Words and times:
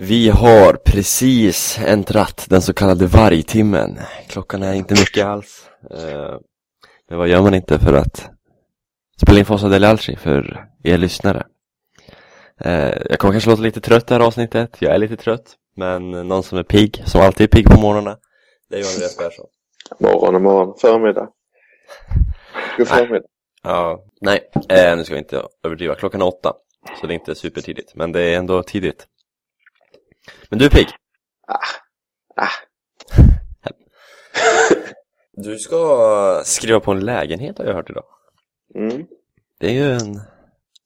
Vi 0.00 0.28
har 0.28 0.72
precis 0.84 1.78
äntrat 1.78 2.46
den 2.48 2.62
så 2.62 2.74
kallade 2.74 3.06
vargtimmen. 3.06 3.98
Klockan 4.28 4.62
är 4.62 4.74
inte 4.74 4.94
mycket 4.94 5.26
alls. 5.26 5.70
Eh, 5.90 6.38
men 7.08 7.18
vad 7.18 7.28
gör 7.28 7.42
man 7.42 7.54
inte 7.54 7.78
för 7.78 7.92
att 7.92 8.30
spela 9.22 9.38
in 9.38 9.44
Fossa 9.44 9.68
del 9.68 9.84
Alci 9.84 10.16
för 10.16 10.68
er 10.82 10.98
lyssnare? 10.98 11.46
Eh, 12.60 12.96
jag 13.10 13.18
kommer 13.18 13.34
kanske 13.34 13.50
låta 13.50 13.62
lite 13.62 13.80
trött 13.80 14.06
det 14.06 14.14
här 14.14 14.20
avsnittet. 14.20 14.76
Jag 14.78 14.94
är 14.94 14.98
lite 14.98 15.16
trött. 15.16 15.54
Men 15.76 16.10
någon 16.10 16.42
som 16.42 16.58
är 16.58 16.62
pigg, 16.62 17.02
som 17.06 17.20
alltid 17.20 17.44
är 17.44 17.56
pigg 17.56 17.66
på 17.66 17.80
morgnarna, 17.80 18.16
det 18.70 18.76
är 18.76 18.80
ju 18.80 18.86
Andreas 18.86 19.16
Persson. 19.16 19.46
Morgon 19.98 20.34
och 20.34 20.42
morgon. 20.42 20.74
Förmiddag. 20.80 21.28
God 22.76 22.88
förmiddag. 22.88 23.26
Ja, 23.62 24.04
nej, 24.20 24.50
eh, 24.68 24.96
nu 24.96 25.04
ska 25.04 25.14
vi 25.14 25.20
inte 25.20 25.42
överdriva. 25.64 25.94
Klockan 25.94 26.22
är 26.22 26.26
åtta. 26.26 26.52
Så 27.00 27.06
det 27.06 27.12
är 27.12 27.18
inte 27.18 27.34
supertidigt, 27.34 27.94
men 27.94 28.12
det 28.12 28.20
är 28.20 28.38
ändå 28.38 28.62
tidigt. 28.62 29.06
Men 30.48 30.58
du 30.58 30.64
är 30.64 30.70
pigg? 30.70 30.88
Ah. 31.46 31.56
Ah. 32.36 32.50
Du 35.32 35.58
ska 35.58 36.42
skriva 36.44 36.80
på 36.80 36.92
en 36.92 37.04
lägenhet 37.04 37.58
har 37.58 37.64
jag 37.64 37.74
hört 37.74 37.90
idag. 37.90 38.04
Mm. 38.74 39.06
Det 39.58 39.66
är 39.66 39.72
ju 39.72 39.92
en 39.92 40.20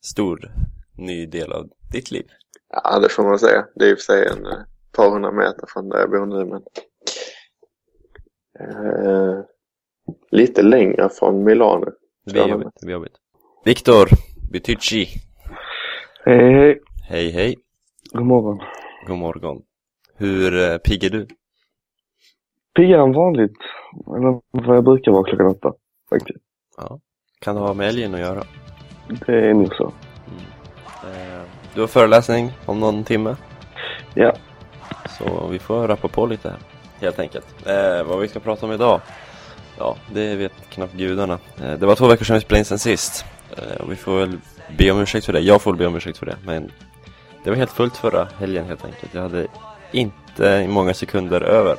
stor 0.00 0.52
ny 0.98 1.26
del 1.26 1.52
av 1.52 1.68
ditt 1.92 2.10
liv. 2.10 2.26
Ja, 2.68 2.98
det 2.98 3.08
får 3.08 3.22
man 3.22 3.38
säga. 3.38 3.66
Det 3.74 3.84
är 3.84 3.90
i 3.90 3.94
och 3.94 3.98
för 3.98 4.02
sig 4.02 4.26
en 4.26 4.46
eh, 4.46 4.58
par 4.92 5.10
hundra 5.10 5.32
meter 5.32 5.64
från 5.68 5.88
där 5.88 5.98
jag 5.98 6.10
bor 6.10 6.26
nu, 6.26 6.44
men 6.44 6.62
eh, 8.60 9.44
lite 10.30 10.62
längre 10.62 11.08
från 11.08 11.44
Milano. 11.44 11.84
Det 12.24 12.32
blir 12.32 12.48
jobbigt, 12.48 12.68
det 12.80 12.86
blir 12.86 12.94
jobbigt. 12.94 13.16
Viktor 13.64 14.08
Buticci. 14.52 15.08
Hej, 16.24 16.52
hej. 16.54 16.80
Hej 17.08 17.30
hej. 17.30 17.56
God 18.12 18.26
morgon. 18.26 18.58
God 19.06 19.18
morgon. 19.18 19.62
Hur 20.16 20.70
eh, 20.70 20.78
pigg 20.78 21.04
är 21.04 21.10
du? 21.10 21.26
Piggare 22.76 23.02
än 23.02 23.12
vanligt. 23.12 23.56
Eller 24.16 24.40
vad 24.50 24.76
jag 24.76 24.84
brukar 24.84 25.12
vara 25.12 25.24
klockan 25.24 25.46
åtta, 25.46 25.72
faktiskt. 26.10 26.38
Ja. 26.76 26.98
Kan 27.40 27.54
det 27.54 27.60
ha 27.60 27.74
med 27.74 27.88
älgen 27.88 28.14
att 28.14 28.20
göra? 28.20 28.44
Det 29.26 29.48
är 29.50 29.54
nog 29.54 29.74
så. 29.74 29.92
Eh, 31.04 31.42
Du 31.74 31.80
har 31.80 31.88
föreläsning 31.88 32.50
om 32.66 32.80
någon 32.80 33.04
timme. 33.04 33.36
Ja. 34.14 34.32
Så 35.18 35.46
vi 35.50 35.58
får 35.58 35.88
rappa 35.88 36.08
på 36.08 36.26
lite 36.26 36.48
här, 36.50 36.58
helt 37.00 37.18
enkelt. 37.18 37.66
Eh, 37.66 38.04
vad 38.04 38.20
vi 38.20 38.28
ska 38.28 38.40
prata 38.40 38.66
om 38.66 38.72
idag? 38.72 39.00
Ja, 39.78 39.96
det 40.14 40.36
vet 40.36 40.52
knappt 40.70 40.94
gudarna. 40.94 41.38
Eh, 41.62 41.72
det 41.78 41.86
var 41.86 41.94
två 41.94 42.06
veckor 42.06 42.24
sedan 42.24 42.34
vi 42.34 42.40
spelade 42.40 42.58
in 42.58 42.64
sen 42.64 42.78
sist. 42.78 43.24
Eh, 43.56 43.80
och 43.80 43.92
vi 43.92 43.96
får 43.96 44.18
väl 44.18 44.38
be 44.78 44.90
om 44.90 45.00
ursäkt 45.00 45.26
för 45.26 45.32
det. 45.32 45.40
Jag 45.40 45.62
får 45.62 45.74
be 45.74 45.86
om 45.86 45.96
ursäkt 45.96 46.18
för 46.18 46.26
det. 46.26 46.36
Men 46.46 46.70
det 47.44 47.50
var 47.50 47.56
helt 47.56 47.72
fullt 47.72 47.96
förra 47.96 48.28
helgen 48.38 48.66
helt 48.66 48.84
enkelt. 48.84 49.14
Jag 49.14 49.22
hade 49.22 49.46
inte 49.92 50.66
många 50.68 50.94
sekunder 50.94 51.40
över 51.40 51.76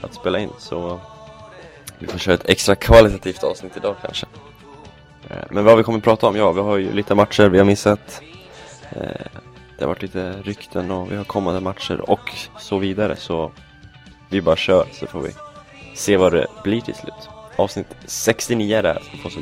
att 0.00 0.14
spela 0.14 0.38
in. 0.38 0.50
Så 0.58 1.00
vi 1.98 2.06
får 2.06 2.18
köra 2.18 2.34
ett 2.34 2.48
extra 2.48 2.74
kvalitativt 2.74 3.44
avsnitt 3.44 3.76
idag 3.76 3.96
kanske. 4.02 4.26
Eh, 5.30 5.36
men 5.50 5.64
vad 5.64 5.76
vi 5.76 5.82
kommer 5.82 5.98
att 5.98 6.04
prata 6.04 6.26
om? 6.26 6.36
Ja, 6.36 6.52
vi 6.52 6.60
har 6.60 6.76
ju 6.76 6.92
lite 6.92 7.14
matcher 7.14 7.48
vi 7.48 7.58
har 7.58 7.64
missat. 7.64 8.22
Eh, 8.90 9.00
det 9.78 9.84
har 9.84 9.88
varit 9.88 10.02
lite 10.02 10.34
rykten 10.42 10.90
och 10.90 11.12
vi 11.12 11.16
har 11.16 11.24
kommande 11.24 11.60
matcher 11.60 12.10
och 12.10 12.32
så 12.58 12.78
vidare. 12.78 13.16
Så 13.16 13.52
vi 14.28 14.42
bara 14.42 14.56
kör 14.56 14.86
så 14.92 15.06
får 15.06 15.20
vi 15.20 15.30
se 15.94 16.16
vad 16.16 16.32
det 16.32 16.46
blir 16.64 16.80
till 16.80 16.94
slut. 16.94 17.28
Avsnitt 17.56 17.86
69 18.04 18.76
är 18.76 18.82
det 18.82 18.88
här 18.88 19.02
som 19.10 19.18
får 19.18 19.30
så 19.30 19.40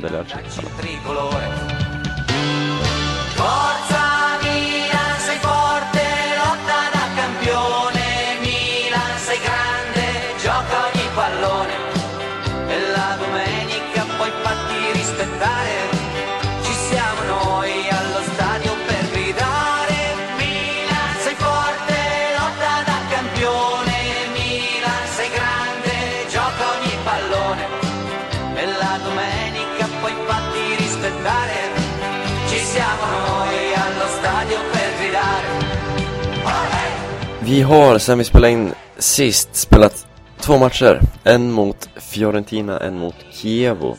Vi 37.49 37.63
har 37.63 37.99
sen 37.99 38.19
vi 38.19 38.25
spelade 38.25 38.53
in 38.53 38.73
sist 38.99 39.55
spelat 39.57 40.07
två 40.41 40.59
matcher. 40.59 41.01
En 41.25 41.53
mot 41.53 41.91
Fiorentina, 41.97 42.79
en 42.81 42.99
mot 42.99 43.15
Chievo. 43.31 43.97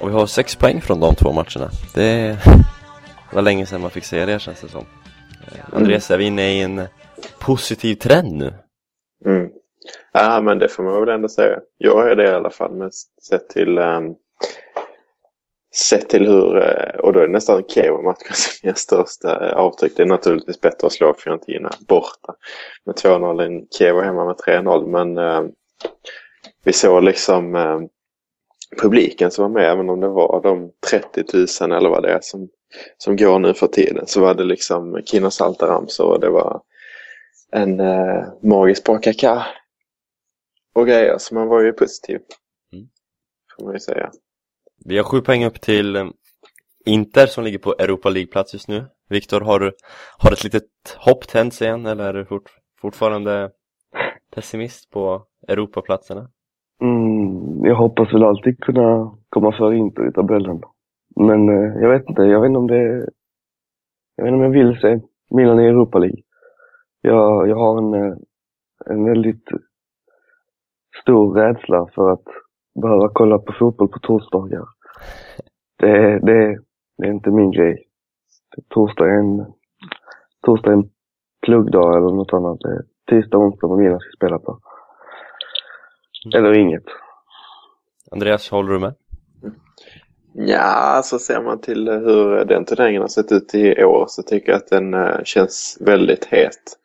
Och 0.00 0.08
vi 0.08 0.12
har 0.12 0.26
sex 0.26 0.56
poäng 0.56 0.80
från 0.80 1.00
de 1.00 1.14
två 1.14 1.32
matcherna. 1.32 1.70
Det 1.94 2.36
var 3.32 3.42
länge 3.42 3.66
sedan 3.66 3.80
man 3.80 3.90
fick 3.90 4.04
säga 4.04 4.26
det 4.26 4.38
känns 4.38 4.60
det 4.60 4.68
som. 4.68 4.84
Eh, 5.46 5.76
Andreas, 5.76 6.10
är 6.10 6.18
vi 6.18 6.24
inne 6.24 6.52
i 6.52 6.60
en 6.60 6.82
positiv 7.40 7.94
trend 7.94 8.32
nu? 8.32 8.54
Mm. 9.24 9.50
Ja, 10.12 10.40
men 10.40 10.58
det 10.58 10.68
får 10.68 10.82
man 10.82 11.00
väl 11.00 11.14
ändå 11.14 11.28
säga. 11.28 11.58
Jag 11.78 12.10
är 12.10 12.16
det 12.16 12.30
i 12.30 12.34
alla 12.34 12.50
fall, 12.50 12.74
men 12.74 12.90
sett 13.28 13.48
till, 13.48 13.78
um, 13.78 14.14
sett 15.74 16.08
till 16.08 16.26
hur, 16.26 16.56
eh, 16.56 17.00
och 17.00 17.12
då 17.12 17.20
är 17.20 17.26
det 17.26 17.32
nästan 17.32 17.64
Kiev-matchen 17.64 18.34
som 18.34 18.68
ger 18.68 18.74
största 18.74 19.48
eh, 19.48 19.56
avtryck. 19.56 19.96
Det 19.96 20.02
är 20.02 20.06
naturligtvis 20.06 20.60
bättre 20.60 20.86
att 20.86 20.92
slå 20.92 21.14
Fiorentina 21.14 21.70
borta 21.88 22.34
med 22.84 22.94
2-0 22.94 23.42
än 23.42 23.66
Kiev 23.78 24.00
hemma 24.00 24.24
med 24.24 24.36
3-0. 24.36 24.86
Men 24.86 25.18
um, 25.18 25.52
vi 26.64 26.72
såg 26.72 27.02
liksom 27.02 27.54
um, 27.54 27.88
publiken 28.82 29.30
som 29.30 29.42
var 29.42 29.60
med, 29.60 29.70
även 29.70 29.90
om 29.90 30.00
det 30.00 30.08
var 30.08 30.42
de 30.42 30.70
30 30.90 31.24
000 31.60 31.72
eller 31.72 31.90
vad 31.90 32.02
det 32.02 32.12
är 32.12 32.18
som, 32.22 32.48
som 32.98 33.16
går 33.16 33.38
nu 33.38 33.54
för 33.54 33.66
tiden, 33.66 34.06
så 34.06 34.20
var 34.20 34.34
det 34.34 34.44
liksom 34.44 35.02
Kino 35.04 35.30
Saltaramsor 35.30 36.06
och 36.06 36.20
det 36.20 36.30
var 36.30 36.62
en 37.52 37.80
uh, 37.80 38.24
magisk 38.42 38.84
bra 38.84 38.98
kaka 38.98 39.46
och 40.74 40.86
grejer, 40.86 41.18
så 41.18 41.34
man 41.34 41.48
var 41.48 41.60
ju 41.60 41.72
positiv. 41.72 42.20
Mm. 42.72 42.88
Får 43.56 43.64
man 43.64 43.74
ju 43.74 43.80
säga. 43.80 44.10
Vi 44.84 44.96
har 44.96 45.04
sju 45.04 45.20
poäng 45.20 45.44
upp 45.44 45.60
till 45.60 45.96
eh, 45.96 46.06
Inter 46.86 47.26
som 47.26 47.44
ligger 47.44 47.58
på 47.58 47.74
Europa 47.78 48.08
League-plats 48.08 48.52
just 48.52 48.68
nu. 48.68 48.84
Viktor, 49.08 49.40
har 49.40 49.60
du 49.60 49.72
har 50.18 50.32
ett 50.32 50.44
litet 50.44 50.64
hopp 50.98 51.28
tänts 51.28 51.62
igen 51.62 51.86
eller 51.86 52.04
är 52.04 52.12
du 52.12 52.24
fort, 52.24 52.50
fortfarande 52.80 53.50
pessimist 54.34 54.90
på 54.90 55.22
Europaplatserna? 55.48 56.28
Mm, 56.80 57.64
jag 57.64 57.74
hoppas 57.74 58.14
väl 58.14 58.22
alltid 58.24 58.60
kunna 58.60 59.16
komma 59.28 59.52
före 59.52 59.76
Inter 59.76 60.08
i 60.08 60.12
tabellen. 60.12 60.60
Men 61.16 61.48
eh, 61.48 61.82
jag 61.82 61.88
vet 61.90 62.08
inte, 62.08 62.22
jag 62.22 62.40
vet 62.40 62.48
inte 62.48 62.58
om 62.58 62.66
det... 62.66 63.08
Jag 64.16 64.24
vet 64.24 64.32
inte 64.32 64.36
om 64.36 64.42
jag 64.42 64.64
vill 64.64 64.80
se 64.80 65.00
Milan 65.30 65.60
i 65.60 65.64
Europa 65.64 65.98
League. 65.98 66.22
Jag, 67.00 67.48
jag 67.48 67.56
har 67.56 67.78
en, 67.78 67.94
eh, 67.94 68.16
en 68.86 69.04
väldigt 69.04 69.48
stor 71.02 71.34
rädsla 71.34 71.86
för 71.94 72.12
att 72.12 72.26
behöva 72.80 73.10
kolla 73.12 73.38
på 73.38 73.52
fotboll 73.52 73.88
på 73.88 73.98
torsdagar. 73.98 74.64
Det, 75.78 76.18
det, 76.18 76.58
det 76.98 77.06
är 77.06 77.10
inte 77.10 77.30
min 77.30 77.50
grej. 77.50 77.84
Torsdag 78.68 79.04
är 79.04 79.18
en, 79.18 79.46
torsdag 80.46 80.70
är 80.70 80.74
en 80.74 80.90
pluggdag 81.46 81.96
eller 81.96 82.16
något 82.16 82.32
annat. 82.32 82.60
Det 82.60 82.68
är 82.68 82.82
tisdag 83.10 83.38
onsdag 83.38 83.66
vad 83.66 83.78
Milan 83.78 84.00
ska 84.00 84.10
spela 84.16 84.38
på. 84.38 84.58
Eller 86.34 86.58
inget. 86.58 86.84
Andreas, 88.10 88.50
håller 88.50 88.72
du 88.72 88.78
med? 88.78 88.94
Ja, 90.32 91.00
så 91.04 91.18
ser 91.18 91.42
man 91.42 91.60
till 91.60 91.88
hur 91.88 92.44
den 92.44 92.64
turneringen 92.64 93.02
har 93.02 93.08
sett 93.08 93.32
ut 93.32 93.54
i 93.54 93.84
år 93.84 94.04
så 94.08 94.22
tycker 94.22 94.52
jag 94.52 94.56
att 94.56 94.68
den 94.68 94.94
eh, 94.94 95.22
känns 95.24 95.78
väldigt 95.80 96.24
het. 96.24 96.78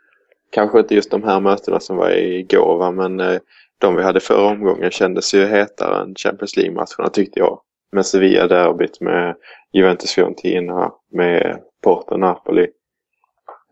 Kanske 0.52 0.80
inte 0.80 0.96
just 0.96 1.12
de 1.12 1.24
här 1.24 1.40
mötena 1.40 1.79
som 1.79 1.97
var 1.97 2.09
igår 2.09 2.78
va, 2.78 2.91
men 2.91 3.20
eh, 3.20 3.38
de 3.84 3.96
vi 3.96 4.03
hade 4.03 4.20
förra 4.20 4.47
omgången 4.47 4.91
kändes 4.91 5.34
ju 5.34 5.46
hetare 5.46 6.02
än 6.02 6.16
Champions 6.16 6.58
League-matcherna 6.58 7.09
tyckte 7.14 7.40
jag. 7.40 7.62
Med 7.91 8.06
Sevilla-derbyt, 8.06 9.02
med 9.02 9.35
Juventus-Fiorentina, 9.74 10.91
med 11.12 11.59
Porto-Napoli. 11.85 12.68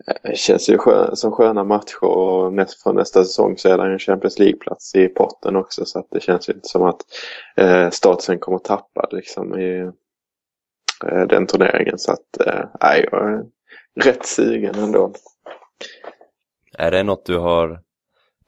Det 0.06 0.30
eh, 0.30 0.36
känns 0.36 0.69
ju 0.69 0.78
skön, 0.78 1.16
som 1.16 1.31
sköna 1.31 1.63
matcher 1.63 2.04
och 2.04 2.54
näst, 2.54 2.84
från 2.84 2.96
nästa 2.96 3.24
säsong 3.24 3.58
så 3.58 3.69
är 3.69 3.78
det 3.78 3.84
en 3.84 4.00
Champions 4.00 4.40
League-plats 4.40 4.96
i 4.96 5.08
potten 5.08 5.56
också 5.56 5.86
så 5.86 6.00
att 6.00 6.08
det 6.12 6.19
känns 6.19 6.50
ju 6.50 6.54
inte 6.54 6.68
som 6.68 6.84
att 6.84 7.02
eh, 7.57 7.90
statusen 7.90 8.40
kommer 8.40 8.57
tappa 8.57 9.07
liksom 9.12 9.60
i 9.60 9.80
eh, 11.06 11.22
den 11.30 11.48
turneringen 11.48 11.98
så 11.98 12.12
att 12.12 12.48
eh, 12.48 12.66
jag 12.81 13.34
är 13.34 13.44
rätt 14.04 14.25
sugen 14.25 14.75
ändå. 14.75 15.14
Är 16.78 16.92
det 16.92 17.04
något 17.04 17.25
du 17.25 17.38
har 17.38 17.80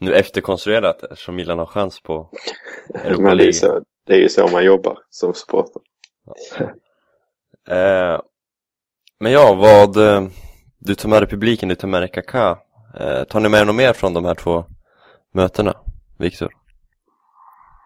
nu 0.03 0.13
efterkonstruerat 0.15 1.03
eftersom 1.03 1.35
Milan 1.35 1.59
har 1.59 1.65
chans 1.65 2.01
på 2.01 2.29
Europa 2.93 3.21
Men 3.21 3.37
det 3.37 3.43
är, 3.43 3.45
ju 3.47 3.51
League? 3.51 3.53
så, 3.53 3.81
det 4.07 4.13
är 4.13 4.19
ju 4.19 4.29
så 4.29 4.47
man 4.47 4.65
jobbar 4.65 4.97
som 5.09 5.33
supporter. 5.33 5.81
Eh, 7.67 8.19
men 9.19 9.31
ja, 9.31 9.53
vad... 9.55 9.97
eh, 10.07 10.27
Du 10.79 10.95
tar 10.95 11.09
med 11.09 11.21
dig 11.21 11.29
publiken, 11.29 11.69
du 11.69 11.75
tar 11.75 11.87
med 11.87 12.01
dig 12.01 12.09
Kaká. 12.11 12.59
Eh, 12.99 13.23
tar 13.23 13.39
ni 13.39 13.49
med 13.49 13.61
er 13.61 13.65
något 13.65 13.75
mer 13.75 13.93
från 13.93 14.13
de 14.13 14.25
här 14.25 14.35
två 14.35 14.65
mötena, 15.33 15.73
Viktor? 16.19 16.49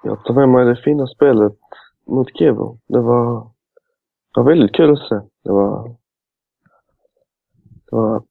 Jag 0.03 0.23
tar 0.25 0.33
med 0.33 0.49
mig 0.49 0.65
det 0.65 0.81
fina 0.83 1.07
spelet 1.07 1.53
mot 2.07 2.37
Kevo. 2.39 2.79
Det 2.87 2.99
var, 3.01 3.41
det 4.33 4.39
var 4.41 4.43
väldigt 4.43 4.75
kul 4.75 4.91
att 4.93 5.07
se. 5.09 5.15
Det 5.43 5.51
var, 5.51 5.89
det 7.89 7.95
var 7.95 8.23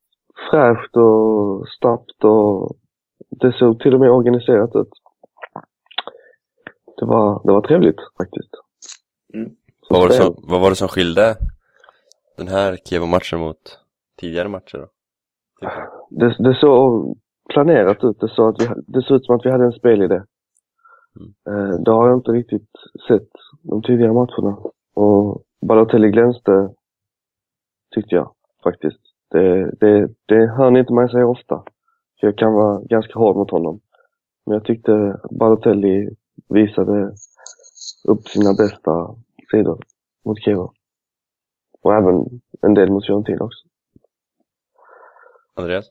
fräscht 0.50 0.96
och 0.96 1.64
snabbt 1.80 2.24
och 2.24 2.76
det 3.30 3.52
såg 3.52 3.80
till 3.80 3.94
och 3.94 4.00
med 4.00 4.10
organiserat 4.10 4.76
ut. 4.76 4.90
Det 6.96 7.06
var, 7.06 7.40
det 7.44 7.52
var 7.52 7.60
trevligt 7.60 8.00
faktiskt. 8.16 8.50
Mm. 9.34 9.50
Vad 9.88 10.00
var, 10.00 10.08
det 10.08 10.14
som, 10.14 10.34
vad 10.38 10.60
var 10.60 10.70
det 10.70 10.76
som 10.76 10.88
skilde 10.88 11.36
den 12.36 12.48
här 12.48 12.76
Kiev-matchen 12.76 13.38
mot 13.40 13.78
tidigare 14.16 14.48
matcher 14.48 14.78
då? 14.78 14.86
Du? 15.60 15.68
det, 16.10 16.36
det 16.38 16.54
såg 16.54 17.16
planerat 17.48 18.04
ut. 18.04 18.20
Det 18.20 18.28
såg, 18.28 18.48
att 18.48 18.62
vi, 18.62 18.82
det 18.86 19.02
såg 19.02 19.16
ut 19.16 19.24
som 19.24 19.36
att 19.36 19.46
vi 19.46 19.50
hade 19.50 19.64
en 19.64 19.72
spelidé. 19.72 20.22
Eh, 21.48 21.80
det 21.84 21.90
har 21.90 22.08
jag 22.08 22.18
inte 22.18 22.30
riktigt 22.30 22.70
sett 23.08 23.28
de 23.62 23.82
tidigare 23.82 24.12
matcherna. 24.12 24.58
Och 24.94 25.42
Balotelli 25.66 26.10
glänste, 26.10 26.70
tyckte 27.94 28.14
jag 28.14 28.32
faktiskt. 28.62 29.00
Det, 29.30 29.70
det, 29.80 30.08
det 30.26 30.46
hör 30.46 30.70
ni 30.70 30.78
inte 30.78 30.92
mig 30.92 31.10
säga 31.10 31.26
ofta. 31.26 31.62
För 32.20 32.26
jag 32.26 32.38
kan 32.38 32.52
vara 32.52 32.80
ganska 32.80 33.18
hård 33.18 33.36
mot 33.36 33.50
honom. 33.50 33.80
Men 34.46 34.54
jag 34.54 34.64
tyckte 34.64 35.20
Balotelli 35.30 36.16
visade 36.48 37.14
upp 38.04 38.28
sina 38.28 38.54
bästa 38.54 39.16
sidor 39.50 39.84
mot 40.24 40.42
Kiev. 40.42 40.68
Och 41.82 41.94
även 41.94 42.40
en 42.62 42.74
del 42.74 42.90
mot 42.90 43.06
Fiorentina 43.06 43.44
också. 43.44 43.68
Andreas? 45.54 45.90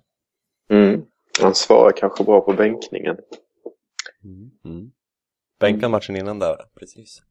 Mm. 0.69 1.06
Han 1.42 1.56
svarar 1.56 1.92
kanske 1.92 2.24
bra 2.24 2.42
på 2.42 2.54
bänkningen. 2.54 3.18
Mm. 4.66 4.92
Bänkade 5.60 5.89
matchen 5.89 6.16
innan 6.16 6.39
där, 6.39 6.56
precis. 6.80 7.22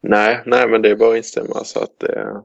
Nej, 0.00 0.42
nej 0.46 0.68
men 0.68 0.82
det 0.82 0.90
är 0.90 0.96
bara 0.96 1.10
att 1.10 1.16
instämma 1.16 1.64
så 1.64 1.82
att 1.82 2.02
eh, 2.02 2.40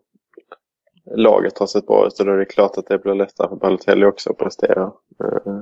laget 1.15 1.57
har 1.57 1.67
sett 1.67 1.87
bra 1.87 2.07
ut 2.07 2.19
och 2.19 2.25
då 2.25 2.31
är 2.31 2.37
det 2.37 2.45
klart 2.45 2.77
att 2.77 2.87
det 2.87 2.97
blir 2.97 3.13
lättare 3.13 3.49
för 3.49 3.55
Balotelli 3.55 4.05
också 4.05 4.29
att 4.29 4.37
prestera. 4.37 4.91
Eh, 5.23 5.59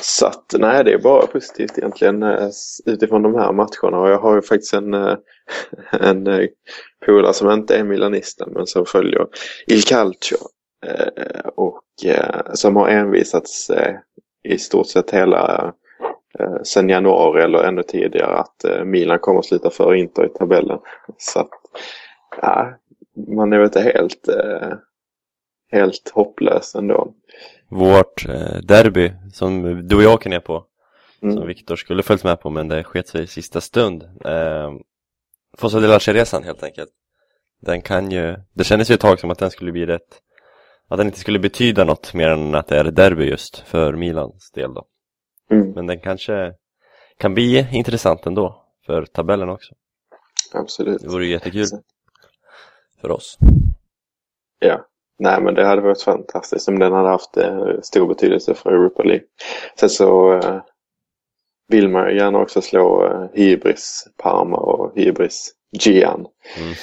så 0.00 0.26
att 0.26 0.54
nej, 0.58 0.84
det 0.84 0.92
är 0.92 0.98
bara 0.98 1.26
positivt 1.26 1.78
egentligen 1.78 2.22
eh, 2.22 2.48
utifrån 2.86 3.22
de 3.22 3.34
här 3.34 3.52
matcherna 3.52 3.98
och 3.98 4.10
jag 4.10 4.18
har 4.18 4.34
ju 4.34 4.42
faktiskt 4.42 4.74
en, 4.74 4.94
eh, 4.94 5.16
en 6.00 6.48
polare 7.06 7.32
som 7.32 7.50
inte 7.50 7.76
är 7.76 7.84
milanisten 7.84 8.50
men 8.52 8.66
som 8.66 8.86
följer 8.86 9.26
Il 9.66 9.82
Calcio 9.82 10.36
och 11.54 11.84
som 12.54 12.76
har 12.76 12.88
envisats 12.88 13.70
i 14.44 14.58
stort 14.58 14.86
sett 14.86 15.10
hela 15.10 15.74
sen 16.62 16.88
januari 16.88 17.42
eller 17.42 17.64
ännu 17.64 17.82
tidigare 17.82 18.36
att 18.36 18.64
Milan 18.84 19.18
kommer 19.18 19.38
att 19.38 19.46
sluta 19.46 19.70
före 19.70 19.98
Inter 19.98 20.26
i 20.26 20.28
tabellen. 20.28 20.78
Så 21.18 21.40
att, 21.40 21.50
ja, 22.42 22.78
man 23.26 23.52
är 23.52 23.58
väl 23.58 23.66
inte 23.66 23.80
helt, 23.80 24.28
eh, 24.28 24.72
helt 25.72 26.10
hopplös 26.14 26.74
ändå. 26.74 27.14
Vårt 27.68 28.28
eh, 28.28 28.56
derby 28.62 29.12
som 29.32 29.62
du 29.88 29.96
och 29.96 30.02
jag 30.02 30.20
kan 30.22 30.30
ner 30.30 30.40
på, 30.40 30.64
som 31.20 31.30
Mm. 31.30 31.46
Viktor 31.46 31.76
skulle 31.76 32.02
följt 32.02 32.24
med 32.24 32.40
på 32.40 32.50
men 32.50 32.68
det 32.68 32.84
sket 32.84 33.08
sig 33.08 33.22
i 33.22 33.26
sista 33.26 33.60
stund. 33.60 34.02
Eh, 34.24 34.72
Fossa 35.56 35.80
de 35.80 35.86
la 35.86 35.98
resan 35.98 36.42
helt 36.44 36.62
enkelt. 36.62 36.90
Den 37.60 37.82
kan 37.82 38.10
ju, 38.10 38.36
det 38.52 38.64
kändes 38.64 38.90
ju 38.90 38.94
ett 38.94 39.00
tag 39.00 39.20
som 39.20 39.30
att 39.30 39.38
den 39.38 39.50
skulle 39.50 39.72
bli 39.72 39.86
rätt, 39.86 40.20
att 40.88 40.98
den 40.98 41.06
inte 41.06 41.18
skulle 41.18 41.38
betyda 41.38 41.84
något 41.84 42.14
mer 42.14 42.28
än 42.28 42.54
att 42.54 42.66
det 42.68 42.78
är 42.78 42.84
derby 42.84 43.24
just 43.24 43.58
för 43.58 43.92
Milans 43.92 44.50
del 44.50 44.74
då. 44.74 44.86
Mm, 45.50 45.70
Men 45.70 45.86
den 45.86 46.00
kanske 46.00 46.52
kan 47.18 47.34
bli 47.34 47.66
intressant 47.72 48.26
ändå 48.26 48.64
för 48.86 49.04
tabellen 49.04 49.48
också. 49.48 49.74
absolut. 50.52 51.02
Det 51.02 51.08
vore 51.08 51.26
jättekul 51.26 51.66
för 53.00 53.10
oss. 53.10 53.38
Ja. 54.58 54.84
Nej 55.18 55.40
men 55.40 55.54
det 55.54 55.66
hade 55.66 55.82
varit 55.82 56.02
fantastiskt 56.02 56.68
om 56.68 56.78
den 56.78 56.92
hade 56.92 57.08
haft 57.08 57.36
eh, 57.36 57.80
stor 57.82 58.08
betydelse 58.08 58.54
för 58.54 58.70
Europa 58.70 59.02
League. 59.02 59.24
Sen 59.80 59.88
så 59.88 60.32
eh, 60.32 60.62
vill 61.68 61.88
man 61.88 62.10
ju 62.10 62.16
gärna 62.16 62.38
också 62.38 62.60
slå 62.60 63.06
eh, 63.06 63.26
Hybris 63.34 64.06
Parma 64.16 64.56
och 64.56 64.92
Hybris 64.96 65.54
Gian. 65.72 66.26
Mm. 66.58 66.74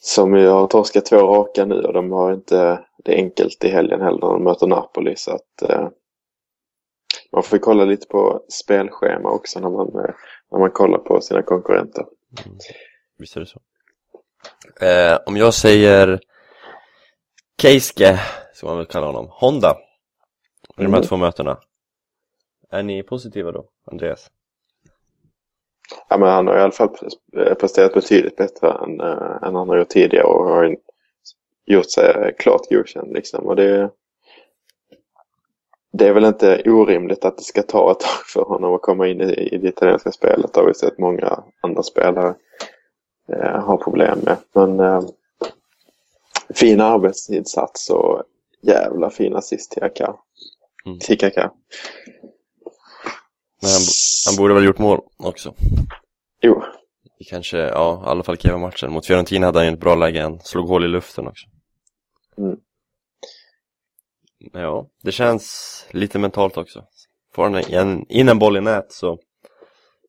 Som 0.00 0.36
ju 0.36 0.46
har 0.46 0.66
torskat 0.66 1.06
två 1.06 1.16
raka 1.16 1.64
nu 1.64 1.74
och 1.74 1.92
de 1.92 2.12
har 2.12 2.32
inte 2.32 2.84
det 3.04 3.14
enkelt 3.14 3.64
i 3.64 3.68
helgen 3.68 4.00
heller 4.00 4.20
när 4.20 4.32
de 4.32 4.44
möter 4.44 4.66
Napoli. 4.66 5.16
Så 5.16 5.30
att 5.30 5.62
eh, 5.70 5.88
man 7.32 7.42
får 7.42 7.58
kolla 7.58 7.84
lite 7.84 8.06
på 8.06 8.44
spelschema 8.48 9.30
också 9.30 9.60
när 9.60 9.70
man, 9.70 9.88
eh, 9.88 10.14
när 10.50 10.58
man 10.58 10.70
kollar 10.70 10.98
på 10.98 11.20
sina 11.20 11.42
konkurrenter. 11.42 12.04
Visst 13.18 13.36
är 13.36 13.40
det 13.40 13.46
så. 13.46 13.60
Eh, 14.80 15.18
om 15.26 15.36
jag 15.36 15.54
säger 15.54 16.20
Keiske, 17.62 18.20
som 18.54 18.68
man 18.68 18.76
väl 18.76 18.86
kalla 18.86 19.06
honom, 19.06 19.28
Honda, 19.30 19.76
i 20.78 20.82
de 20.82 20.82
här 20.82 20.88
Mm. 20.88 21.02
två 21.02 21.16
mötena. 21.16 21.58
Är 22.70 22.82
ni 22.82 23.02
positiva 23.02 23.52
då, 23.52 23.64
Andreas? 23.90 24.30
Ja, 26.08 26.18
men 26.18 26.28
han 26.28 26.46
har 26.46 26.56
i 26.58 26.60
alla 26.60 26.72
fall 26.72 26.88
pre- 26.88 27.54
presterat 27.54 27.94
betydligt 27.94 28.36
bättre 28.36 28.72
än, 28.72 29.00
äh, 29.00 29.42
än 29.42 29.54
han 29.54 29.68
har 29.68 29.78
gjort 29.78 29.88
tidigare 29.88 30.24
och 30.24 30.44
har 30.44 30.76
gjort 31.66 31.90
sig 31.90 32.34
klart 32.38 32.68
godkänd. 32.70 33.12
Liksom. 33.12 33.46
Och 33.46 33.56
det, 33.56 33.90
det 35.92 36.08
är 36.08 36.12
väl 36.12 36.24
inte 36.24 36.62
orimligt 36.66 37.24
att 37.24 37.36
det 37.36 37.42
ska 37.44 37.62
ta 37.62 37.90
ett 37.92 38.00
tag 38.00 38.26
för 38.26 38.42
honom 38.42 38.74
att 38.74 38.82
komma 38.82 39.08
in 39.08 39.20
i, 39.20 39.32
i 39.32 39.58
det 39.58 39.68
italienska 39.68 40.12
spelet. 40.12 40.54
Det 40.54 40.60
har 40.60 40.66
vi 40.68 40.74
sett 40.74 40.98
många 40.98 41.44
andra 41.60 41.82
spelare 41.82 42.34
eh, 43.32 43.64
ha 43.64 43.76
problem 43.76 44.18
med. 44.18 44.36
Men 44.52 44.80
eh, 44.80 45.02
fin 46.54 46.80
arbetsinsats 46.80 47.90
och 47.90 48.22
jävla 48.60 49.10
fin 49.10 49.36
assist 49.36 49.70
till 49.70 49.82
Aka. 49.82 50.14
Mm. 50.86 50.98
Till 50.98 51.18
Kaka. 51.18 51.52
Men 53.62 53.70
han, 53.70 53.82
han 54.26 54.36
borde 54.36 54.54
väl 54.54 54.64
gjort 54.64 54.78
mål 54.78 55.00
också. 55.16 55.54
Jo, 56.40 56.62
kanske, 57.24 57.58
ja, 57.58 58.02
i 58.06 58.08
alla 58.08 58.22
fall 58.22 58.36
Kiev-matchen. 58.36 58.92
Mot 58.92 59.06
Fiorentina 59.06 59.46
hade 59.46 59.58
han 59.58 59.66
ju 59.66 59.72
ett 59.72 59.80
bra 59.80 59.94
läge, 59.94 60.22
han 60.22 60.40
slog 60.40 60.68
hål 60.68 60.84
i 60.84 60.88
luften 60.88 61.28
också. 61.28 61.46
Mm. 62.38 62.56
Ja, 64.52 64.86
det 65.02 65.12
känns 65.12 65.86
lite 65.90 66.18
mentalt 66.18 66.56
också. 66.56 66.84
Får 67.34 67.42
han 67.42 67.54
en, 67.54 68.06
in 68.08 68.28
en 68.28 68.38
boll 68.38 68.56
i 68.56 68.60
nät 68.60 68.92
så 68.92 69.18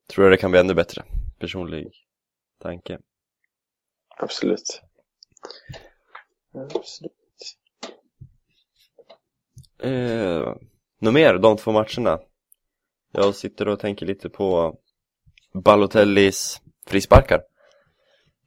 tror 0.09 0.25
jag 0.25 0.33
det 0.33 0.37
kan 0.37 0.51
bli 0.51 0.59
ännu 0.59 0.73
bättre. 0.73 1.03
Personlig 1.39 1.91
tanke. 2.61 2.99
Absolut. 4.17 4.81
absolut. 6.53 7.13
Eh, 9.83 10.55
något 10.99 11.13
mer, 11.13 11.37
de 11.37 11.57
två 11.57 11.71
matcherna? 11.71 12.19
Jag 13.11 13.35
sitter 13.35 13.67
och 13.67 13.79
tänker 13.79 14.05
lite 14.05 14.29
på 14.29 14.77
Balotellis 15.53 16.61
frisparkar. 16.85 17.41